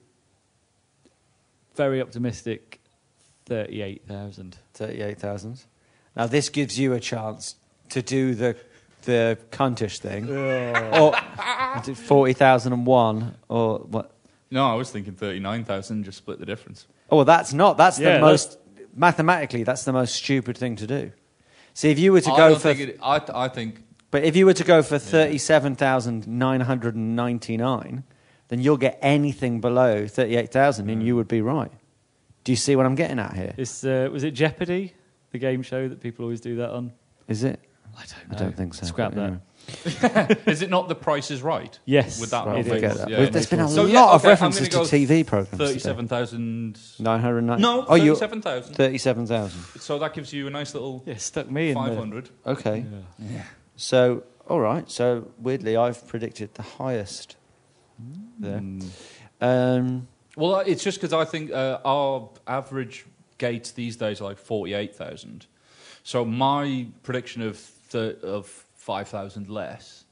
[1.74, 2.80] very optimistic
[3.46, 4.56] 38,000.
[4.74, 5.64] Thirty-eight thousand.
[6.16, 7.56] Now this gives you a chance
[7.90, 8.56] to do the
[9.06, 11.14] the cuntish thing, or
[11.80, 14.12] is it forty thousand and one, or what?
[14.50, 16.04] No, I was thinking thirty-nine thousand.
[16.04, 16.86] Just split the difference.
[17.10, 17.78] Oh, well, that's not.
[17.78, 18.58] That's Yeah, the most
[18.94, 19.62] mathematically.
[19.62, 21.12] That's the most stupid thing to do.
[21.72, 24.24] See, if you were to I go don't for, think it, I, I think but
[24.24, 28.04] if you were to go for thirty-seven thousand nine hundred and ninety-nine,
[28.48, 31.72] then you'll get anything below thirty-eight thousand, and you would be right.
[32.44, 33.54] Do you see what I'm getting at here?
[33.56, 34.94] It's, uh, was it Jeopardy,
[35.32, 36.92] the game show that people always do that on?
[37.26, 37.58] Is it?
[37.96, 38.86] I don't I don't think so.
[38.86, 39.22] Scrap but that.
[39.24, 40.36] anyway.
[40.46, 41.76] is it not the Price is Right?
[41.86, 42.20] Yes.
[42.20, 43.08] With that Right, one forget that.
[43.10, 45.58] Yeah, Well, There's been a So, lot yeah, of okay, I'm references to TV programs.
[45.58, 46.78] Thirty-seven thousand.
[47.00, 47.60] Nine hundred nine.
[47.60, 48.74] No, oh, you thirty-seven thousand.
[48.74, 49.80] thirty-seven thousand.
[49.80, 51.98] So that gives you a nice little Yeah, stuck me in five there.
[51.98, 52.30] hundred.
[52.46, 52.84] Okay.
[53.18, 53.42] Yeah.
[53.76, 54.88] So, all right.
[54.90, 57.36] So weirdly, I've predicted the highest
[58.38, 58.60] there.
[58.60, 58.88] Mm.
[59.40, 63.04] Um, Well, it's just because I think uh, our average
[63.38, 65.46] gates these days are like forty-eight thousand.
[66.04, 70.04] So my prediction of th- of five thousand less,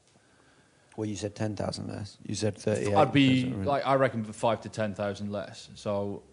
[0.97, 2.17] well, you said ten thousand less.
[2.25, 2.93] You said thirty-eight.
[2.95, 5.69] I'd be like I reckon five to ten thousand less.
[5.75, 6.23] So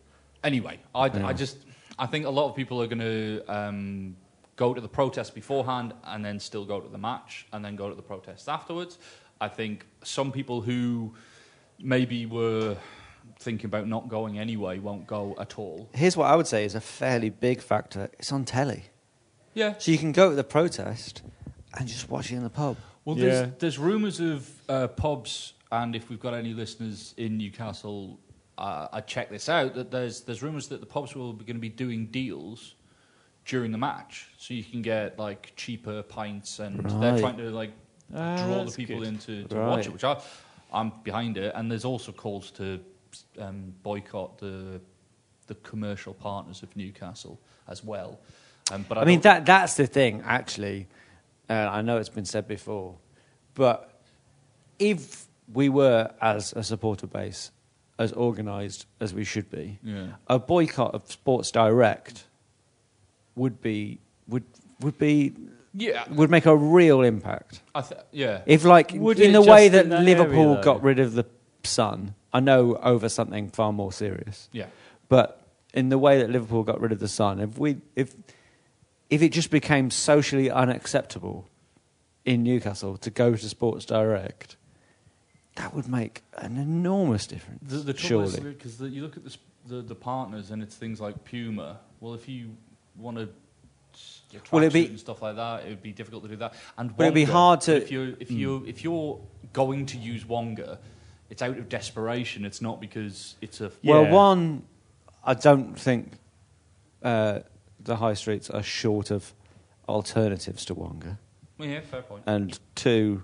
[0.44, 1.26] anyway, I, Yeah.
[1.26, 1.59] I just
[1.98, 4.16] I think a lot of people are going to um,
[4.57, 7.88] go to the protest beforehand and then still go to the match and then go
[7.88, 8.98] to the protests afterwards.
[9.40, 11.14] I think some people who
[11.81, 12.76] maybe were
[13.38, 15.88] thinking about not going anyway won't go at all.
[15.92, 18.09] Here's what I would say is a fairly big factor.
[18.18, 18.85] It's on telly,
[19.54, 19.74] Yeah.
[19.78, 21.22] so you can go to the protest
[21.78, 22.76] and just watch it in the pub.
[23.04, 23.24] Well, Yeah.
[23.26, 28.18] there's, there's rumours of uh, pubs, and if we've got any listeners in Newcastle,
[28.58, 29.74] uh, I check this out.
[29.74, 32.74] That there's there's rumours that the pubs will be going to be doing deals
[33.44, 37.72] during the match, so you can get like cheaper pints, and they're trying to like
[38.14, 39.08] Ah, draw the people good.
[39.08, 39.68] in to, to Right.
[39.68, 40.20] watch it, which I,
[40.72, 41.52] I'm behind it.
[41.56, 42.78] And there's also calls to
[43.38, 44.80] um, boycott the
[45.48, 48.20] the commercial partners of Newcastle as well.
[48.72, 50.87] Um, but I, I mean, that that's the thing, actually.
[51.48, 52.96] Uh, I know it's been said before,
[53.54, 53.90] but
[54.78, 57.50] if we were, as a supporter base,
[57.98, 60.06] as organised as we should be, Yeah.
[60.26, 62.24] a boycott of Sports Direct
[63.37, 64.44] would be would
[64.80, 65.35] would be
[65.74, 67.61] yeah, would make a real impact.
[67.74, 68.42] I th- yeah.
[68.46, 71.24] If, like, Would in the way that, that Liverpool area, got rid of the
[71.64, 74.48] Sun, I know over something far more serious.
[74.52, 74.66] Yeah.
[75.08, 75.40] But
[75.72, 78.14] in the way that Liverpool got rid of the Sun, if we if
[79.12, 81.46] if it just became socially unacceptable
[82.25, 84.57] in Newcastle to go to Sports Direct,
[85.57, 87.61] that would make an enormous difference.
[87.70, 88.51] The, the trouble surely.
[88.55, 91.81] because you look at the, the the partners and it's things like Puma.
[92.01, 92.57] Well, if you
[92.96, 93.29] want to
[94.51, 96.55] well, it'd be- and stuff like that, it would be difficult to do that.
[96.79, 99.20] And Will it'd be hard to- if you if you if you're
[99.53, 100.79] going to use Wonga,
[101.29, 102.46] it's out of desperation.
[102.46, 104.11] It's not because it's a Well, Yeah.
[104.12, 104.62] one,
[105.22, 106.12] I don't think
[107.03, 107.40] uh,
[107.84, 109.32] the high streets are short of
[109.88, 111.18] alternatives to Wonga.
[111.58, 112.22] Well, yeah, fair point.
[112.26, 113.22] and two,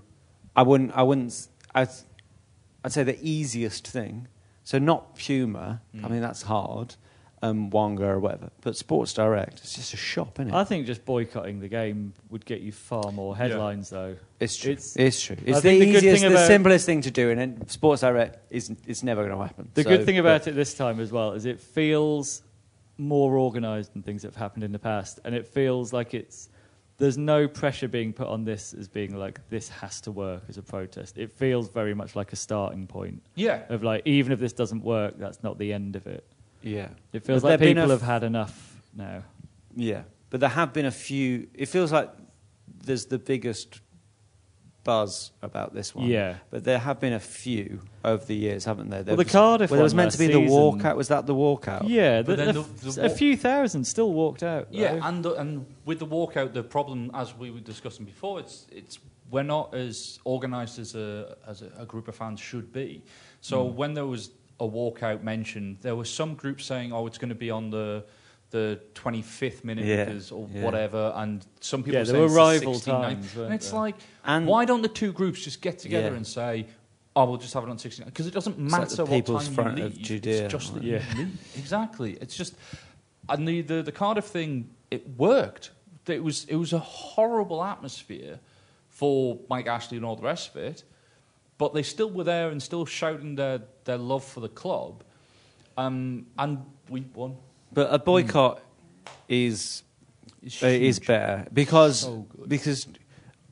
[0.54, 1.88] I wouldn't, I wouldn't, s- I'd,
[2.84, 4.28] I'd say the easiest thing.
[4.64, 5.80] So not Puma.
[5.94, 6.10] I Mm.
[6.10, 6.94] mean that's hard.
[7.40, 9.60] Um, Wonga or whatever, but Sports Direct.
[9.60, 10.56] It's just a shop, isn't it?
[10.56, 14.16] I think just boycotting the game would get you far more headlines, though.
[14.40, 14.72] it's true.
[14.72, 15.36] it's- It's, true.
[15.46, 19.04] It's the the easiest, thing the simplest thing to do, and Sports Direct is it's
[19.04, 19.70] never going to happen.
[19.74, 22.42] The So, good thing about but- it this time as well is it feels
[22.98, 26.48] more organised than things that have happened in the past, and it feels like it's
[26.98, 30.58] there's no pressure being put on this as being like this has to work as
[30.58, 31.16] a protest.
[31.16, 33.62] It feels very much like a starting point Yeah.
[33.68, 36.24] of like even if this doesn't work, that's not the end of it.
[36.60, 36.88] Yeah.
[37.12, 39.22] It feels But like there've been people a have had enough now.
[39.76, 41.46] Yeah, but there have been a few.
[41.54, 42.10] It feels like
[42.84, 43.80] there's the biggest
[44.88, 46.06] buzz about this one.
[46.06, 46.36] Yeah.
[46.50, 49.02] but there have been a few over the years, haven't there?
[49.02, 50.96] there Well, the was, Cardiff Well, there was meant to last be the season- walkout.
[50.96, 51.82] Was that the walkout?
[51.88, 54.68] Yeah, the, the the- the a few thousand still walked out.
[54.70, 58.66] Yeah, and the, and with the walkout, the problem, as we were discussing before, it's
[58.80, 58.98] it's
[59.30, 62.90] we're not as organised as a as a, a group of fans should be.
[63.42, 63.76] So Hmm.
[63.80, 67.42] when there was a walkout mentioned, there were some groups saying, "Oh, it's going to
[67.46, 68.04] be on the."
[68.50, 70.62] The 25th minute Yeah, because or yeah.
[70.64, 72.84] whatever, and some people Yeah, say there were it's the rival 69th.
[73.02, 73.80] times, and it's there?
[73.80, 76.16] like, And- why don't the two groups just get together Yeah.
[76.16, 76.66] and say,
[77.14, 78.06] "Oh, we'll just have it on 69"?
[78.08, 80.02] Because it doesn't It's like matter the what time Front you of leave.
[80.02, 81.02] Judea, It's just that Yeah.
[81.14, 81.56] you leave.
[81.58, 82.12] Exactly.
[82.22, 82.54] It's just
[83.28, 85.70] and the, the the Cardiff thing it worked.
[86.06, 88.38] It was it was a horrible atmosphere
[88.88, 90.84] for Mike Ashley and all the rest of it,
[91.58, 95.04] but they still were there and still shouting their, their love for the club,
[95.76, 97.36] um, and we won.
[97.72, 98.62] But a boycott
[99.28, 99.82] is
[100.62, 102.48] uh, is better because So good.
[102.48, 102.86] because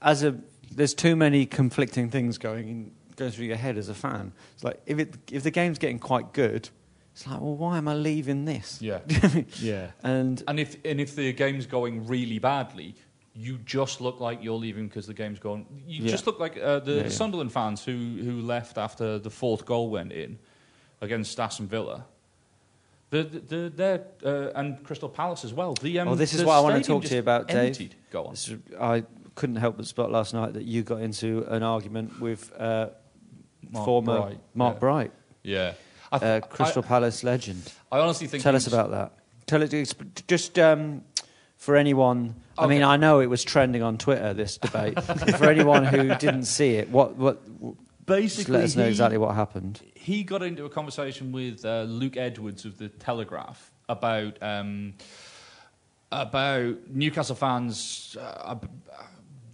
[0.02, 0.36] as a
[0.70, 4.32] there's too many conflicting things going in, going through your head as a fan.
[4.54, 6.68] It's like if it if the game's getting quite good,
[7.12, 8.80] it's like well why am I leaving this?
[8.80, 9.00] Yeah.
[9.60, 9.90] yeah.
[10.02, 12.94] and And if and if the game's going really badly,
[13.34, 15.66] you just look like you're leaving because the game's going.
[15.86, 16.10] You Yeah.
[16.10, 17.08] just look like uh, the Yeah, yeah.
[17.10, 20.38] Sunderland fans who who left after the fourth goal went in
[21.02, 22.06] against Aston Villa.
[23.10, 25.74] The, the, the, uh, and Crystal Palace as well.
[25.74, 27.90] The, um, Well, this is what I want to talk to you about, Dave.
[28.10, 28.32] Go on.
[28.34, 29.04] Is- I
[29.36, 32.88] couldn't help but spot last night that you got into an argument with uh,
[33.70, 34.80] Mark former Bright, Mark yeah.
[34.80, 35.72] Bright, Yeah.
[36.10, 37.72] I, uh, th- Crystal Palace legend.
[37.92, 39.12] I, I honestly think Tell us about that.
[39.46, 39.94] Tell it
[40.26, 41.02] just um,
[41.56, 42.34] for anyone.
[42.58, 45.00] I mean, I know it was trending on Twitter this debate.
[45.38, 47.40] for anyone who didn't see it, what what?
[48.06, 49.82] Just Basically, let us know he- exactly what happened.
[49.94, 54.94] he got into a conversation with uh, Luke Edwards of the Telegraph about um,
[56.12, 58.16] about Newcastle fans.
[58.20, 58.56] Uh,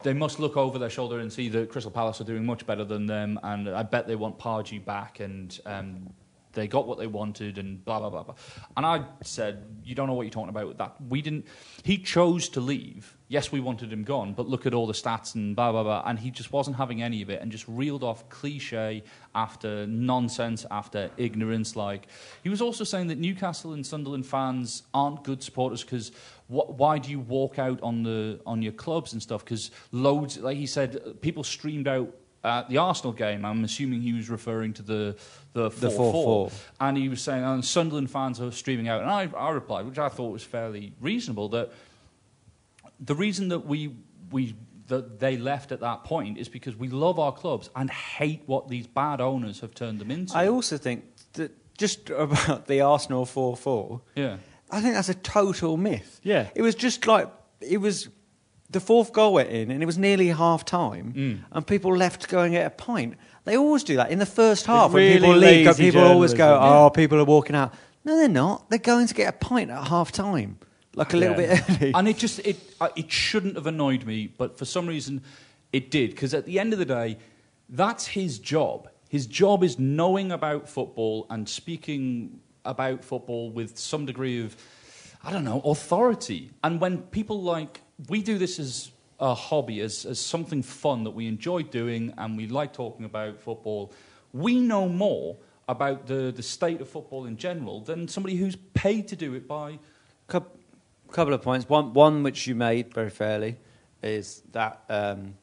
[0.02, 2.84] they must look over their shoulder and see that Crystal Palace are doing much better
[2.84, 6.12] than them, and I bet they want Pardew back, and um,
[6.52, 8.34] they got what they wanted, and blah blah blah blah.
[8.76, 10.96] And I said, "You don't know what you're talking about with that.
[11.08, 11.46] We didn't.
[11.82, 13.16] He chose to leave.
[13.28, 16.02] Yes, we wanted him gone, but look at all the stats and blah blah blah.
[16.06, 19.02] And he just wasn't having any of it, and just reeled off cliche
[19.34, 21.76] after nonsense after ignorance.
[21.76, 22.08] Like
[22.42, 26.12] he was also saying that Newcastle and Sunderland fans aren't good supporters because
[26.48, 29.44] why do you walk out on the on your clubs and stuff?
[29.44, 33.44] Because loads, like he said, people streamed out at the Arsenal game.
[33.44, 35.16] I'm assuming he was referring to the
[35.52, 36.48] the The 4-4.
[36.50, 36.52] 4-4.
[36.80, 39.02] And he was saying, and Sunderland fans are streaming out.
[39.02, 41.70] And I, I replied, which I thought was fairly reasonable, that
[42.98, 43.94] the reason that we,
[44.30, 44.54] we
[44.88, 48.68] that they left at that point is because we love our clubs and hate what
[48.68, 50.36] these bad owners have turned them into.
[50.36, 54.00] I also think that just about the Arsenal four four.
[54.16, 54.36] yeah.
[54.70, 56.18] I think that's a total myth.
[56.22, 56.48] Yeah.
[56.54, 57.28] It was just like
[57.60, 58.08] it was
[58.72, 61.38] the fourth goal went in and it was nearly half time Mm.
[61.52, 63.14] and people left going get a pint.
[63.44, 65.76] They always do that in the first half when people leave.
[65.76, 66.58] People always go.
[66.60, 67.72] "Oh, people are walking out."
[68.04, 68.68] No, they're not.
[68.70, 70.58] They're going to get a pint at half time,
[70.94, 71.60] like a little Yeah.
[71.66, 71.92] bit early.
[71.94, 75.22] and it just it uh, it shouldn't have annoyed me, but for some reason
[75.72, 76.10] it did.
[76.10, 77.18] Because at the end of the day,
[77.68, 78.88] that's his job.
[79.08, 84.56] His job is knowing about football and speaking about football with some degree of
[85.24, 86.50] I don't know authority.
[86.64, 91.10] And when people like we do this as a hobby, as as something fun that
[91.12, 93.92] we enjoy doing, and we like talking about football,
[94.32, 95.36] we know more
[95.68, 99.46] about the, the state of football in general than somebody who's paid to do it
[99.46, 99.78] by
[100.26, 100.44] Cou-
[101.12, 101.68] couple of points.
[101.68, 103.58] One, one which you made very fairly
[104.02, 105.34] is that um,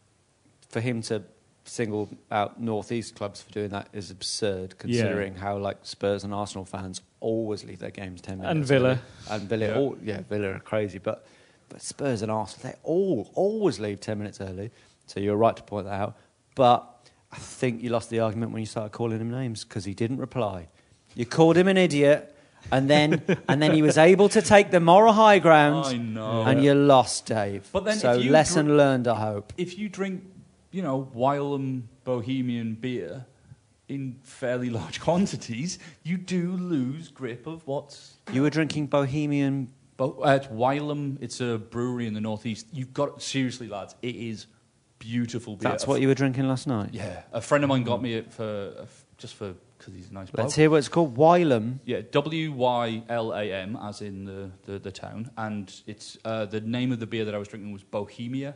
[0.69, 1.23] for him to
[1.63, 6.65] single out northeast clubs for doing that is absurd, considering how like Spurs and Arsenal
[6.65, 8.51] fans always leave their games ten minutes.
[8.51, 8.89] And Villa.
[8.89, 8.99] early.
[9.29, 9.75] and Villa, Yeah.
[9.77, 11.25] all, yeah, Villa are crazy, but
[11.69, 14.71] but Spurs and Arsenal they all always leave ten minutes early.
[15.05, 16.17] So you're right to point that out,
[16.55, 16.95] but.
[17.31, 20.17] I think you lost the argument when you started calling him names because he didn't
[20.17, 20.67] reply.
[21.15, 22.35] You called him an idiot,
[22.71, 25.85] and then and then he was able to take the moral high ground.
[25.85, 26.43] I know.
[26.43, 27.69] And you lost, Dave.
[27.71, 29.53] But then so lesson learned, I hope.
[29.57, 30.23] if you drink,
[30.71, 33.25] you know, Wylam Bohemian beer
[33.87, 38.15] in fairly large quantities, you do lose grip of what's.
[38.31, 39.71] You were drinking Bohemian.
[39.99, 42.67] But uh, it's Wylam, it's a brewery in the northeast.
[42.71, 44.47] You've got seriously, lads, it is
[44.97, 45.69] beautiful beer.
[45.69, 46.91] That's what you were drinking last night.
[46.93, 48.85] Yeah, a friend of mine got me it for uh,
[49.17, 50.45] just for because he's a nice bloke.
[50.45, 51.17] Let's hear what it's called.
[51.17, 51.79] Wylam.
[51.83, 55.31] Yeah, W Y L A M, as in the, the, the town.
[55.37, 58.55] And it's uh, the name of the beer that I was drinking was Bohemia.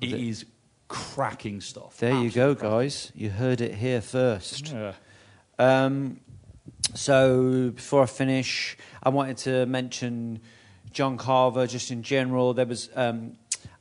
[0.00, 0.44] It it- is
[0.88, 1.98] cracking stuff.
[1.98, 2.78] There you go, cracking.
[2.78, 3.12] guys.
[3.14, 4.72] You heard it here first.
[4.72, 4.94] Yeah.
[5.56, 6.18] Um,
[6.94, 10.40] so before I finish, I wanted to mention
[10.92, 12.54] John Carver just in general.
[12.54, 13.36] There was um,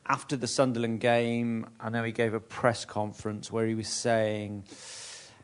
[0.08, 4.64] after the Sunderland game, I know he gave a press conference where he was saying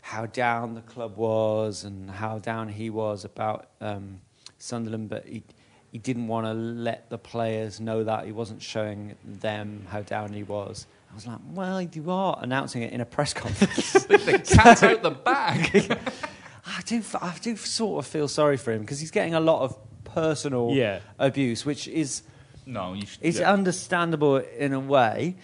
[0.02, 4.22] how down the club was and how down he was about um,
[4.58, 5.44] Sunderland, but he
[5.92, 10.34] he didn't want to let the players know that he wasn't showing them how down
[10.34, 10.88] he was.
[11.10, 13.94] I was like, well, you are announcing it in a press conference.
[14.04, 15.98] the cat's out the bag.
[16.66, 19.62] I do, I do sort of feel sorry for him because he's getting a lot
[19.62, 19.78] of
[20.16, 21.00] personal Yeah.
[21.20, 22.24] abuse, which is
[22.66, 23.22] no, you should.
[23.24, 23.52] is yeah.
[23.54, 25.36] understandable in a way,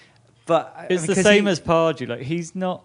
[0.45, 2.07] but I It's mean, the 'cause same he- as Pardew.
[2.07, 2.83] Like he's not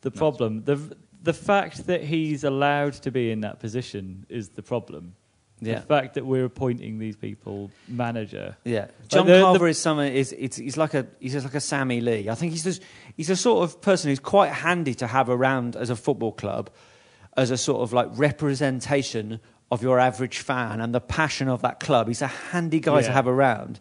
[0.00, 0.64] the problem.
[0.64, 0.78] The
[1.22, 5.14] the fact that he's allowed to be in that position is the problem.
[5.60, 5.76] Yeah.
[5.80, 8.56] The fact that we're appointing these people manager.
[8.64, 11.54] Yeah, John the- the- Carver is someone is it's, he's like a he's just like
[11.54, 12.28] a Sammy Lee.
[12.28, 12.82] I think he's just,
[13.16, 16.68] he's a sort of person who's quite handy to have around as a football club,
[17.38, 19.40] as a sort of like representation
[19.70, 22.06] of your average fan and the passion of that club.
[22.08, 23.80] He's a handy guy to have around,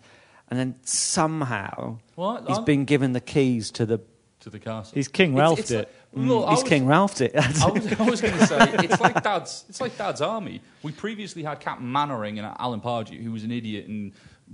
[0.50, 2.48] and then somehow What?
[2.48, 4.00] he's I'm- been given the keys to the
[4.42, 4.92] to the castle.
[4.94, 5.92] He's King It's- it's it.
[6.14, 6.28] like- mm.
[6.28, 7.32] look, he's was- King Ralphed it.
[7.36, 9.66] I was, I was going to say it's like Dad's.
[9.70, 10.62] It's like Dad's army.
[10.84, 14.12] We previously had Captain Mainwaring and Alan Pardew, who was an idiot and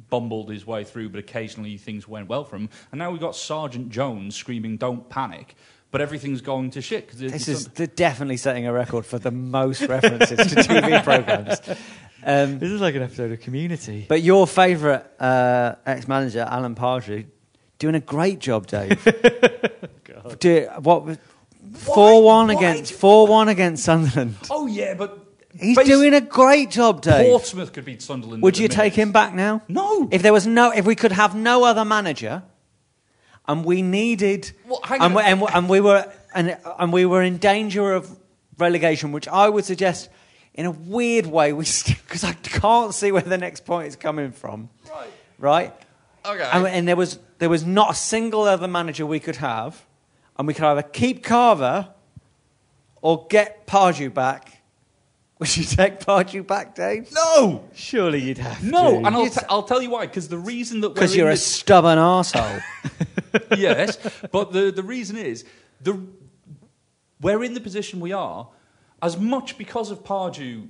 [0.09, 2.69] bumbled his way through, but occasionally things went well for him.
[2.93, 5.55] And now we've got Sergeant Jones screaming, "Don't panic!"
[5.91, 9.31] But everything's going to shit because This is they're definitely setting a record for the
[9.31, 11.59] most references to TV programs.
[12.23, 14.05] Um, This is like an episode of Community.
[14.07, 17.25] But your favourite uh, ex-manager, Alan Pardew,
[17.77, 19.03] doing a great job, Dave.
[20.39, 21.17] Do, what
[21.73, 24.35] four one against four one against Sunderland?
[24.49, 25.17] Oh yeah, but
[25.59, 27.25] He's basi- doing a great job, Dave.
[27.29, 28.41] Portsmouth could beat Sunderland.
[28.43, 28.95] Would in a you take minute.
[28.95, 29.61] him back now?
[29.67, 30.07] No.
[30.11, 32.43] If there was no, if we could have no other manager,
[33.47, 37.37] and we needed, Well, and, we, and, and we were, and, and we were in
[37.37, 38.09] danger of
[38.57, 40.09] relegation, which I would suggest,
[40.53, 44.31] in a weird way, we because I can't see where the next point is coming
[44.31, 44.69] from.
[44.89, 45.11] Right.
[45.39, 45.73] Right.
[46.25, 46.49] Okay.
[46.53, 49.83] And, and there was there was not a single other manager we could have,
[50.37, 51.89] and we could either keep Carver
[53.01, 54.60] or get Pardew back.
[55.41, 57.11] Would you take Pardew back, Dave?
[57.11, 59.07] no, Surely you'd have no, to.
[59.07, 60.05] and I'll, t- I'll tell you why.
[60.05, 62.61] Because the reason that we're Because in you're a this- stubborn arsehole.
[63.57, 63.97] yes,
[64.31, 65.43] but the, the reason is
[65.81, 65.99] the
[67.19, 68.47] we're in the position we are
[69.01, 70.67] as much because of Pardew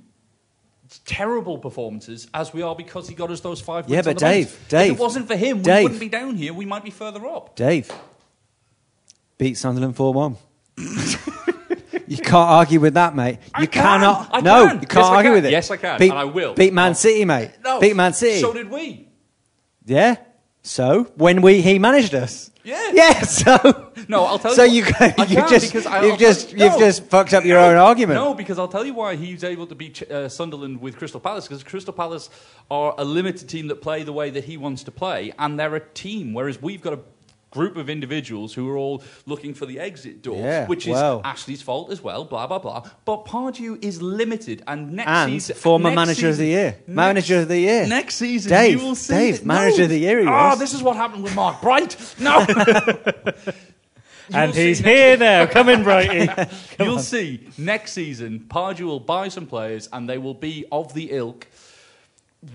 [1.04, 4.18] terrible performances as we are because he got us those five Yeah, wins on but
[4.20, 4.34] the bounce.
[4.52, 5.82] Dave, Dave, if it wasn't for him we Dave.
[5.84, 7.90] wouldn't be down here we might be further up Dave,
[9.38, 10.36] beat Sunderland 4 1.
[12.12, 13.38] you can't argue with that, mate.
[13.54, 13.82] I You can.
[13.82, 14.28] cannot.
[14.32, 14.80] I no, can.
[14.80, 15.34] you can't Yes, argue can.
[15.34, 15.50] with it.
[15.52, 16.54] Yes, I can, Beat, and I will.
[16.54, 17.50] Beat Man City, mate.
[17.64, 18.40] no Beat Man City.
[18.40, 19.08] so did we
[19.84, 20.16] yeah.
[20.62, 22.50] So when we he managed us.
[22.64, 22.90] Yeah.
[22.92, 23.20] Yeah.
[23.24, 23.90] So.
[24.08, 24.84] No, I'll tell So you.
[24.84, 24.86] you
[25.28, 28.20] you just I- you've I'll just you- you've just fucked up your No, own argument.
[28.20, 31.48] No, because I'll tell you why he's able to beat uh, Sunderland with Crystal Palace.
[31.48, 32.30] Because Crystal Palace
[32.70, 35.74] are a limited team that play the way that he wants to play, and they're
[35.74, 36.32] a team.
[36.34, 37.00] Whereas we've got a
[37.52, 41.20] group of individuals who are all looking for the exit door, Yeah, which is well.
[41.24, 42.24] Ashley's fault as well.
[42.24, 42.82] Blah blah blah.
[43.04, 46.88] But Pardew is limited, and next and season, former next manager of the year, next-
[46.88, 47.86] manager of the year.
[47.86, 49.14] Next season, Dave, you will see.
[49.14, 49.84] Dave, that- manager no.
[49.84, 50.58] of the year he Ah, was.
[50.58, 51.96] this is what happened with Mark Bright.
[52.18, 52.40] No.
[52.40, 52.46] You
[54.34, 55.46] and he's next- here now.
[55.46, 56.78] Come in, Brighty.
[56.84, 61.10] You'll see next season, Pardew will buy some players and they will be of the
[61.12, 61.46] ilk.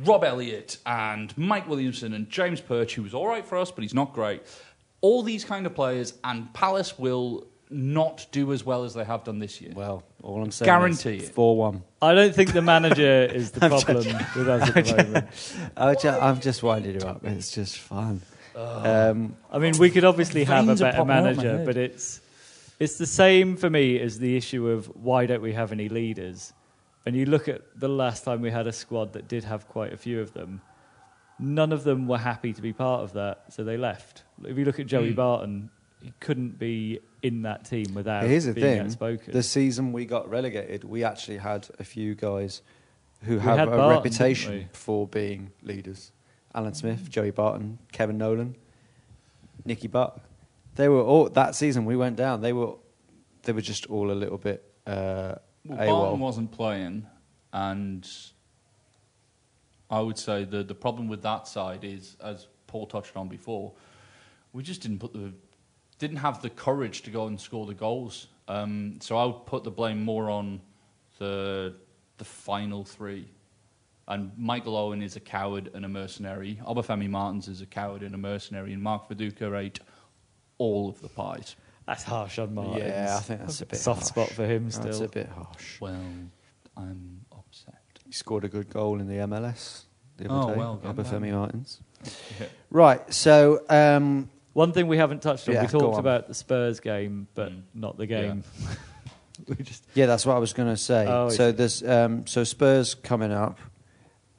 [0.03, 3.83] Rob Elliot and Mike Williamson and James Perch, who was all right for us, but
[3.83, 4.41] he's not great.
[5.01, 9.23] All these kind of players, and Palace will not do as well as they have
[9.25, 9.73] done this year.
[9.75, 11.33] Well, all I'm saying Guarantee is it.
[11.35, 11.83] four one.
[12.01, 15.27] I don't think the manager is the problem with us at the moment.
[15.77, 17.23] I ju- I'm just winding you up.
[17.25, 18.21] It's just fun.
[18.55, 21.57] Um, I mean, we could obviously have a Veins are better popping out my manager,
[21.57, 21.65] head.
[21.65, 22.21] but it's
[22.79, 26.53] it's the same for me as the issue of why don't we have any leaders?
[27.05, 29.93] And you look at the last time we had a squad that did have quite
[29.93, 30.61] a few of them.
[31.39, 34.23] None of them were happy to be part of that, so they left.
[34.43, 35.15] If you look at Joey Mm.
[35.15, 35.69] Barton,
[36.01, 39.33] he couldn't be in that team without Here's the being thing: outspoken.
[39.33, 42.61] the season we got relegated, we actually had a few guys
[43.23, 46.11] who We have had a Barton, reputation for being leaders.
[46.55, 48.55] Alan Smith, Joey Barton, Kevin Nolan,
[49.65, 50.19] Nicky Butt.
[50.75, 51.85] They were all that season.
[51.85, 52.41] We went down.
[52.41, 52.75] They were,
[53.43, 54.63] they were just all a little bit.
[54.85, 55.35] Uh,
[55.65, 55.88] Well, AWOL.
[55.88, 57.05] Barton wasn't playing,
[57.51, 58.07] and
[59.89, 63.73] I would say the the problem with that side is, as Paul touched on before,
[64.53, 65.33] we just didn't put the
[65.99, 69.63] didn't have the courage to go and score the goals Um, so I would put
[69.63, 70.61] the blame more on
[71.19, 71.75] the
[72.17, 73.27] the final three.
[74.09, 76.59] And Michael Owen is a coward and a mercenary.
[76.65, 78.71] Obafemi Martins is a coward and a mercenary.
[78.71, 79.79] And Mark Viduka ate
[80.57, 81.57] all of the pies.
[81.85, 82.88] That's harsh on Martin.
[82.88, 84.09] Yeah, I think that's a bit soft harsh.
[84.09, 84.85] spot for him still.
[84.85, 85.81] That's a bit harsh.
[85.81, 85.99] Well,
[86.77, 87.26] I'm upset.
[88.07, 89.83] He scored a good goal in the MLS
[90.17, 90.57] the Oh, other day.
[90.59, 91.35] well done, Obafemi man.
[91.35, 91.81] Martins.
[92.69, 95.99] Right, so um, One thing we haven't touched on, Yeah, we talked on.
[95.99, 97.61] about the Spurs game, but Mm.
[97.73, 98.43] not the game.
[99.47, 101.05] we just yeah, that's what I was going to say.
[101.07, 103.59] Oh, so I there's um, so Spurs coming up.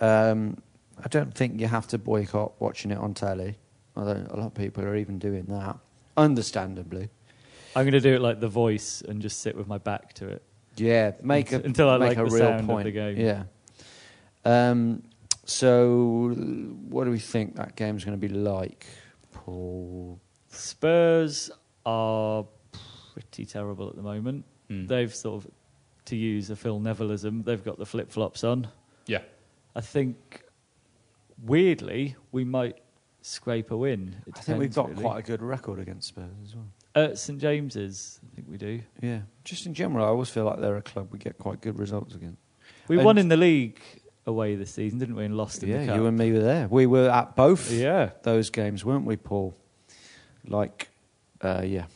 [0.00, 0.58] Um,
[1.02, 3.56] I don't think you have to boycott watching it on telly.
[3.96, 5.76] Although a lot of people are even doing that,
[6.16, 7.08] understandably.
[7.74, 10.28] I'm going to do it like The Voice and just sit with my back to
[10.28, 10.42] it.
[10.76, 12.84] Yeah, make a Until I make like a the real sound of point.
[12.84, 13.16] the game.
[13.16, 13.44] Yeah.
[14.44, 15.02] Um,
[15.44, 16.34] so,
[16.88, 18.86] what do we think that game's going to be like,
[19.32, 20.20] Paul?
[20.50, 21.50] Spurs
[21.86, 22.44] are
[23.14, 24.44] pretty terrible at the moment.
[24.68, 24.86] Hmm.
[24.86, 25.50] They've sort of,
[26.06, 28.68] to use a Phil Nevillism, they've got the flip flops on.
[29.06, 29.22] Yeah.
[29.74, 30.42] I think,
[31.42, 32.78] weirdly, we might
[33.22, 34.16] scrape a win.
[34.26, 35.02] It I think we've got really.
[35.02, 36.66] quite a good record against Spurs as well.
[36.94, 38.80] At St James's, I think we do.
[39.00, 41.78] Yeah, just in general, I always feel like they're a club we get quite good
[41.78, 42.38] results against.
[42.88, 43.80] We And- won in the league
[44.28, 45.24] away this season, didn't we?
[45.24, 45.96] And lost in yeah, the cup.
[45.96, 46.68] you and me were there.
[46.68, 48.10] We were at both Yeah.
[48.22, 49.56] those games, weren't we, Paul?
[50.46, 50.88] Like,
[51.40, 51.86] uh, yeah,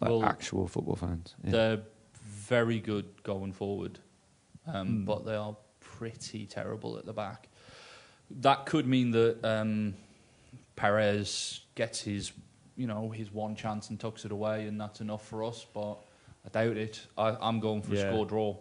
[0.00, 1.34] like Well, actual football fans.
[1.44, 1.50] Yeah.
[1.50, 1.82] They're
[2.22, 4.00] very good going forward,
[4.66, 5.04] um, Hmm.
[5.04, 7.48] but they are pretty terrible at the back.
[8.30, 9.94] That could mean that um,
[10.76, 12.32] Perez gets his,
[12.76, 15.64] you know, his one chance and tucks it away, and that's enough for us.
[15.72, 15.98] But
[16.44, 17.06] I doubt it.
[17.16, 18.02] I, I'm going for Yeah.
[18.08, 18.56] a score draw.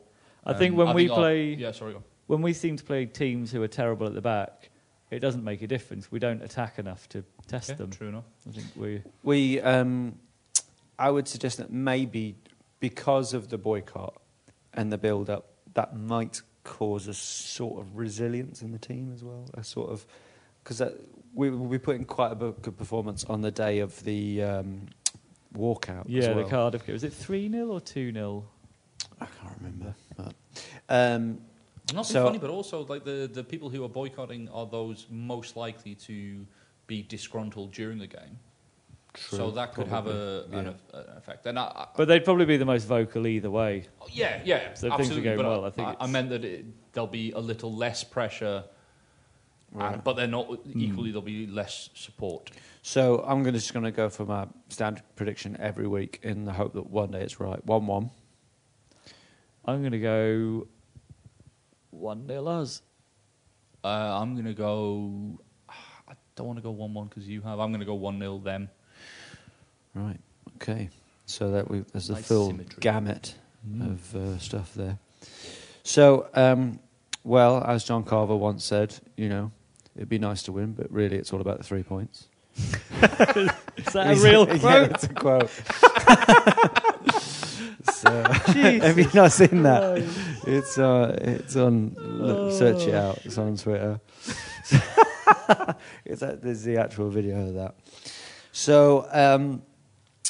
[0.45, 2.03] I think Um, when I we I'll- play- yeah, sorry, go.
[2.27, 4.69] When we seem to play teams who are terrible at the back,
[5.11, 6.11] it doesn't make a difference.
[6.11, 7.91] We don't attack enough to test Yeah, them.
[7.91, 8.25] true enough.
[8.47, 9.01] I think we.
[9.23, 10.17] We, um,
[10.97, 12.35] I would suggest that maybe
[12.79, 14.19] because of the boycott
[14.73, 19.45] and the build-up, that might cause a sort of resilience in the team as well.
[19.53, 20.05] A sort of
[20.63, 20.81] because
[21.33, 24.87] we will be putting quite a bu- good performance on the day of the um,
[25.55, 26.05] walkout.
[26.05, 26.43] as Yeah, well.
[26.45, 26.93] the Cardiff game.
[26.93, 28.45] Was it 3 0 or 2 0?
[29.19, 29.93] I can't remember.
[30.15, 30.33] But,
[30.89, 31.39] um,
[31.93, 35.55] Not So- funny, but also like the, the people who are boycotting are those most
[35.57, 36.45] likely to
[36.87, 38.37] be disgruntled during the game.
[39.13, 41.45] True, so that could have a, probably, an, an effect.
[41.45, 43.85] And I, I, But they'd probably be the most vocal either way.
[44.11, 46.65] yeah, yeah, So things are going but well, I, I think I, meant that it,
[46.93, 48.63] there'll be a little less pressure,
[49.71, 49.93] Right.
[49.93, 50.79] and, but they're not Hmm.
[50.79, 51.11] equally.
[51.11, 52.51] There'll be less support.
[52.81, 56.53] so I'm gonna, just going to go for my standard prediction every week in the
[56.53, 57.63] hope that one day it's right.
[57.65, 58.09] One-one.
[59.65, 60.67] I'm going to go
[61.93, 62.81] 1 0 us.
[63.83, 65.39] Uh, I'm going to go.
[65.69, 67.59] I don't want to go one-one because you have.
[67.59, 68.69] I'm going to go one-nil them.
[69.93, 70.19] Right.
[70.55, 70.89] Okay.
[71.25, 72.77] So that we there's a Nice full symmetry.
[72.81, 73.35] gamut
[73.81, 74.97] of uh, stuff there.
[75.83, 76.79] So, um,
[77.23, 79.51] well, as John Carver once said, you know,
[79.95, 82.27] it'd be nice to win, but really, it's all about the three points.
[82.57, 84.91] Is that a real Yeah, quote?
[84.91, 85.49] it's a quote.
[87.93, 90.03] so, have you not seen that?
[90.45, 91.95] It's uh, it's on.
[91.97, 93.19] Look, search it out.
[93.25, 93.99] It's on Twitter.
[96.05, 97.75] it's a, there's the actual video of that.
[98.51, 99.61] So um,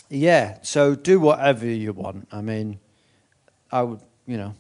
[0.10, 2.28] yeah, so do whatever you want.
[2.32, 2.80] I mean,
[3.72, 4.54] I would, you know,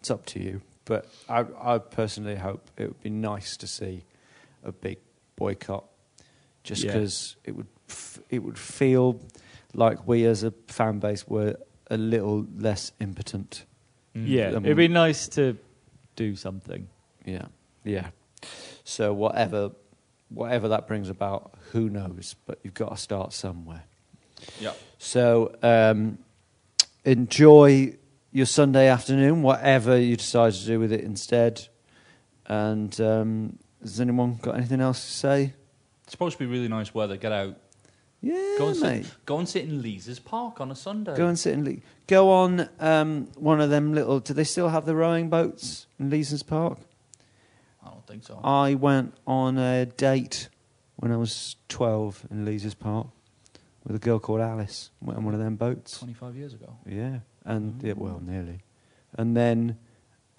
[0.00, 0.62] it's up to you.
[0.84, 4.04] But I, I personally hope it would be nice to see
[4.62, 4.98] a big
[5.34, 5.84] boycott,
[6.62, 6.92] just Yeah.
[6.92, 9.20] because it would f- it would feel
[9.74, 11.56] like we as a fan base were
[11.90, 13.64] a little less impotent.
[14.24, 15.56] Yeah, I mean- it'd be nice to
[16.16, 16.88] do something.
[17.24, 17.46] Yeah,
[17.84, 18.08] yeah.
[18.84, 19.72] So whatever,
[20.28, 22.36] whatever that brings about, who knows?
[22.46, 23.84] But you've got to start somewhere.
[24.60, 24.72] Yeah.
[24.98, 26.18] So um,
[27.04, 27.96] enjoy
[28.32, 31.66] your Sunday afternoon, whatever you decide to do with it instead.
[32.46, 35.54] And um, has anyone got anything else to say?
[36.04, 37.16] It's supposed to be really nice weather.
[37.16, 37.56] Get out.
[38.22, 39.04] Yeah, Go and, mate.
[39.04, 41.14] sit, go and sit in Leazes Park on a Sunday.
[41.16, 44.20] Go and sit in le- go on um, one of them little.
[44.20, 46.78] Do they still have the rowing boats in Leazes Park?
[47.84, 48.40] I don't think so.
[48.42, 50.48] I went on a date
[50.96, 53.06] when I was 12 in Leazes Park
[53.84, 54.90] with a girl called Alice.
[55.00, 55.98] Went on one of them boats.
[55.98, 56.76] 25 years ago.
[56.88, 58.60] Yeah, and it well, nearly.
[59.16, 59.78] And then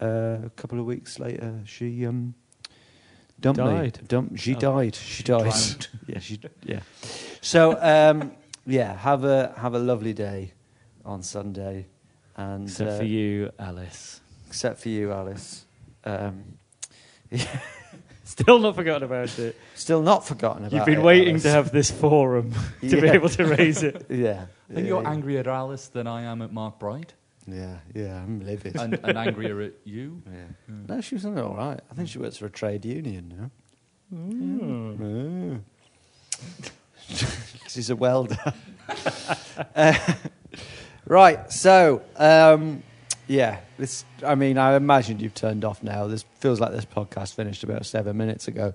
[0.01, 2.33] uh, a couple of weeks later, she um,
[3.39, 3.65] dumped me.
[3.65, 3.99] Died.
[4.07, 4.59] Dump, she Oh.
[4.59, 4.95] died.
[4.95, 5.41] She died.
[5.43, 5.87] Drowned.
[6.07, 6.39] yeah, she.
[6.63, 6.79] Yeah.
[7.41, 8.31] So um,
[8.65, 10.53] yeah, have a have a lovely day
[11.05, 11.87] on Sunday,
[12.35, 14.21] and Except uh, for you, Alice.
[14.47, 15.65] except for you, Alice.
[16.03, 16.57] Um,
[17.31, 17.45] yeah.
[18.23, 19.55] Still not forgotten about it.
[19.75, 20.75] Still not forgotten about it.
[20.75, 21.43] You've been it, waiting Alice.
[21.43, 24.05] to have this forum to be able to raise it.
[24.09, 24.47] Yeah.
[24.69, 25.09] I think yeah, you're yeah.
[25.09, 27.13] angrier at Alice than I am at Mark Bright,
[27.47, 28.75] Yeah, yeah, I'm livid.
[28.75, 30.21] and, and angrier at you.
[30.31, 30.75] yeah.
[30.87, 31.79] No, she was all right.
[31.89, 33.33] I think she works for a trade union
[34.13, 34.17] now.
[34.17, 35.61] Mm.
[37.67, 38.37] She's a welder.
[39.75, 39.93] Uh,
[41.05, 42.83] right, so um,
[43.27, 44.05] yeah, this.
[44.23, 46.07] I mean, I imagine you've turned off now.
[46.07, 48.73] This feels like this podcast finished about seven minutes ago,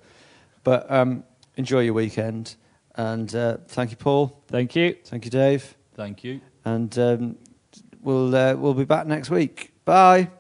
[0.65, 1.23] but um,
[1.57, 2.57] enjoy your weekend,
[2.97, 4.37] and uh, thank you, Paul.
[4.49, 4.97] Thank you.
[5.05, 6.41] Thank you, Dave, Thank you.
[6.65, 7.39] and um,
[8.03, 9.73] we'll uh, we'll be back next week.
[9.85, 10.31] Bye.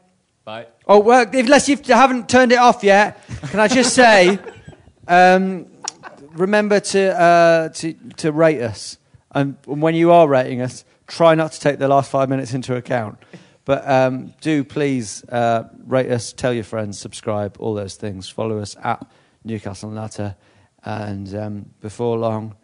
[0.44, 0.66] Bye.
[0.86, 4.40] Oh, well, unless you haven't turned it off yet, can I just say,
[5.08, 5.66] um,
[6.32, 8.98] remember to, uh, to, to rate us.
[9.30, 12.74] And when you are rating us, try not to take the last five minutes into
[12.74, 13.18] account.
[13.64, 18.28] But um, do please uh, rate us, tell your friends, subscribe, all those things.
[18.28, 19.06] Follow us at
[19.44, 20.34] Newcastle Natter.
[20.84, 22.56] And um, before long,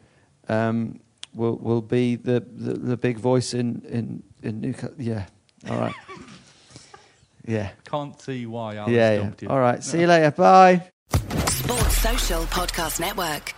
[0.49, 0.99] um,
[1.33, 4.95] we'll, we'll be the, the, the big voice in, in, in Newcastle.
[4.99, 5.27] Yeah,
[5.69, 5.95] all right.
[7.47, 7.71] Yeah.
[7.87, 9.31] Can't see why Alice Yeah, yeah.
[9.41, 9.49] you.
[9.49, 9.83] All right.
[9.83, 10.31] See you later.
[10.33, 10.91] Bye.
[11.49, 13.55] Sports Social Podcast Network.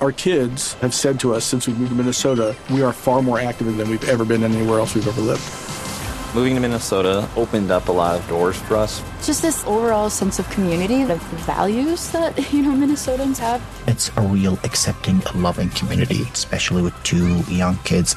[0.00, 3.38] Our kids have said to us since we moved to Minnesota, we are far more
[3.38, 5.40] active than we've ever been anywhere else we've ever lived.
[6.34, 9.00] Moving to Minnesota opened up a lot of doors for us.
[9.24, 13.62] Just this overall sense of community, of values that, you know, Minnesotans have.
[13.86, 18.16] It's a real accepting, loving community, especially with two young kids.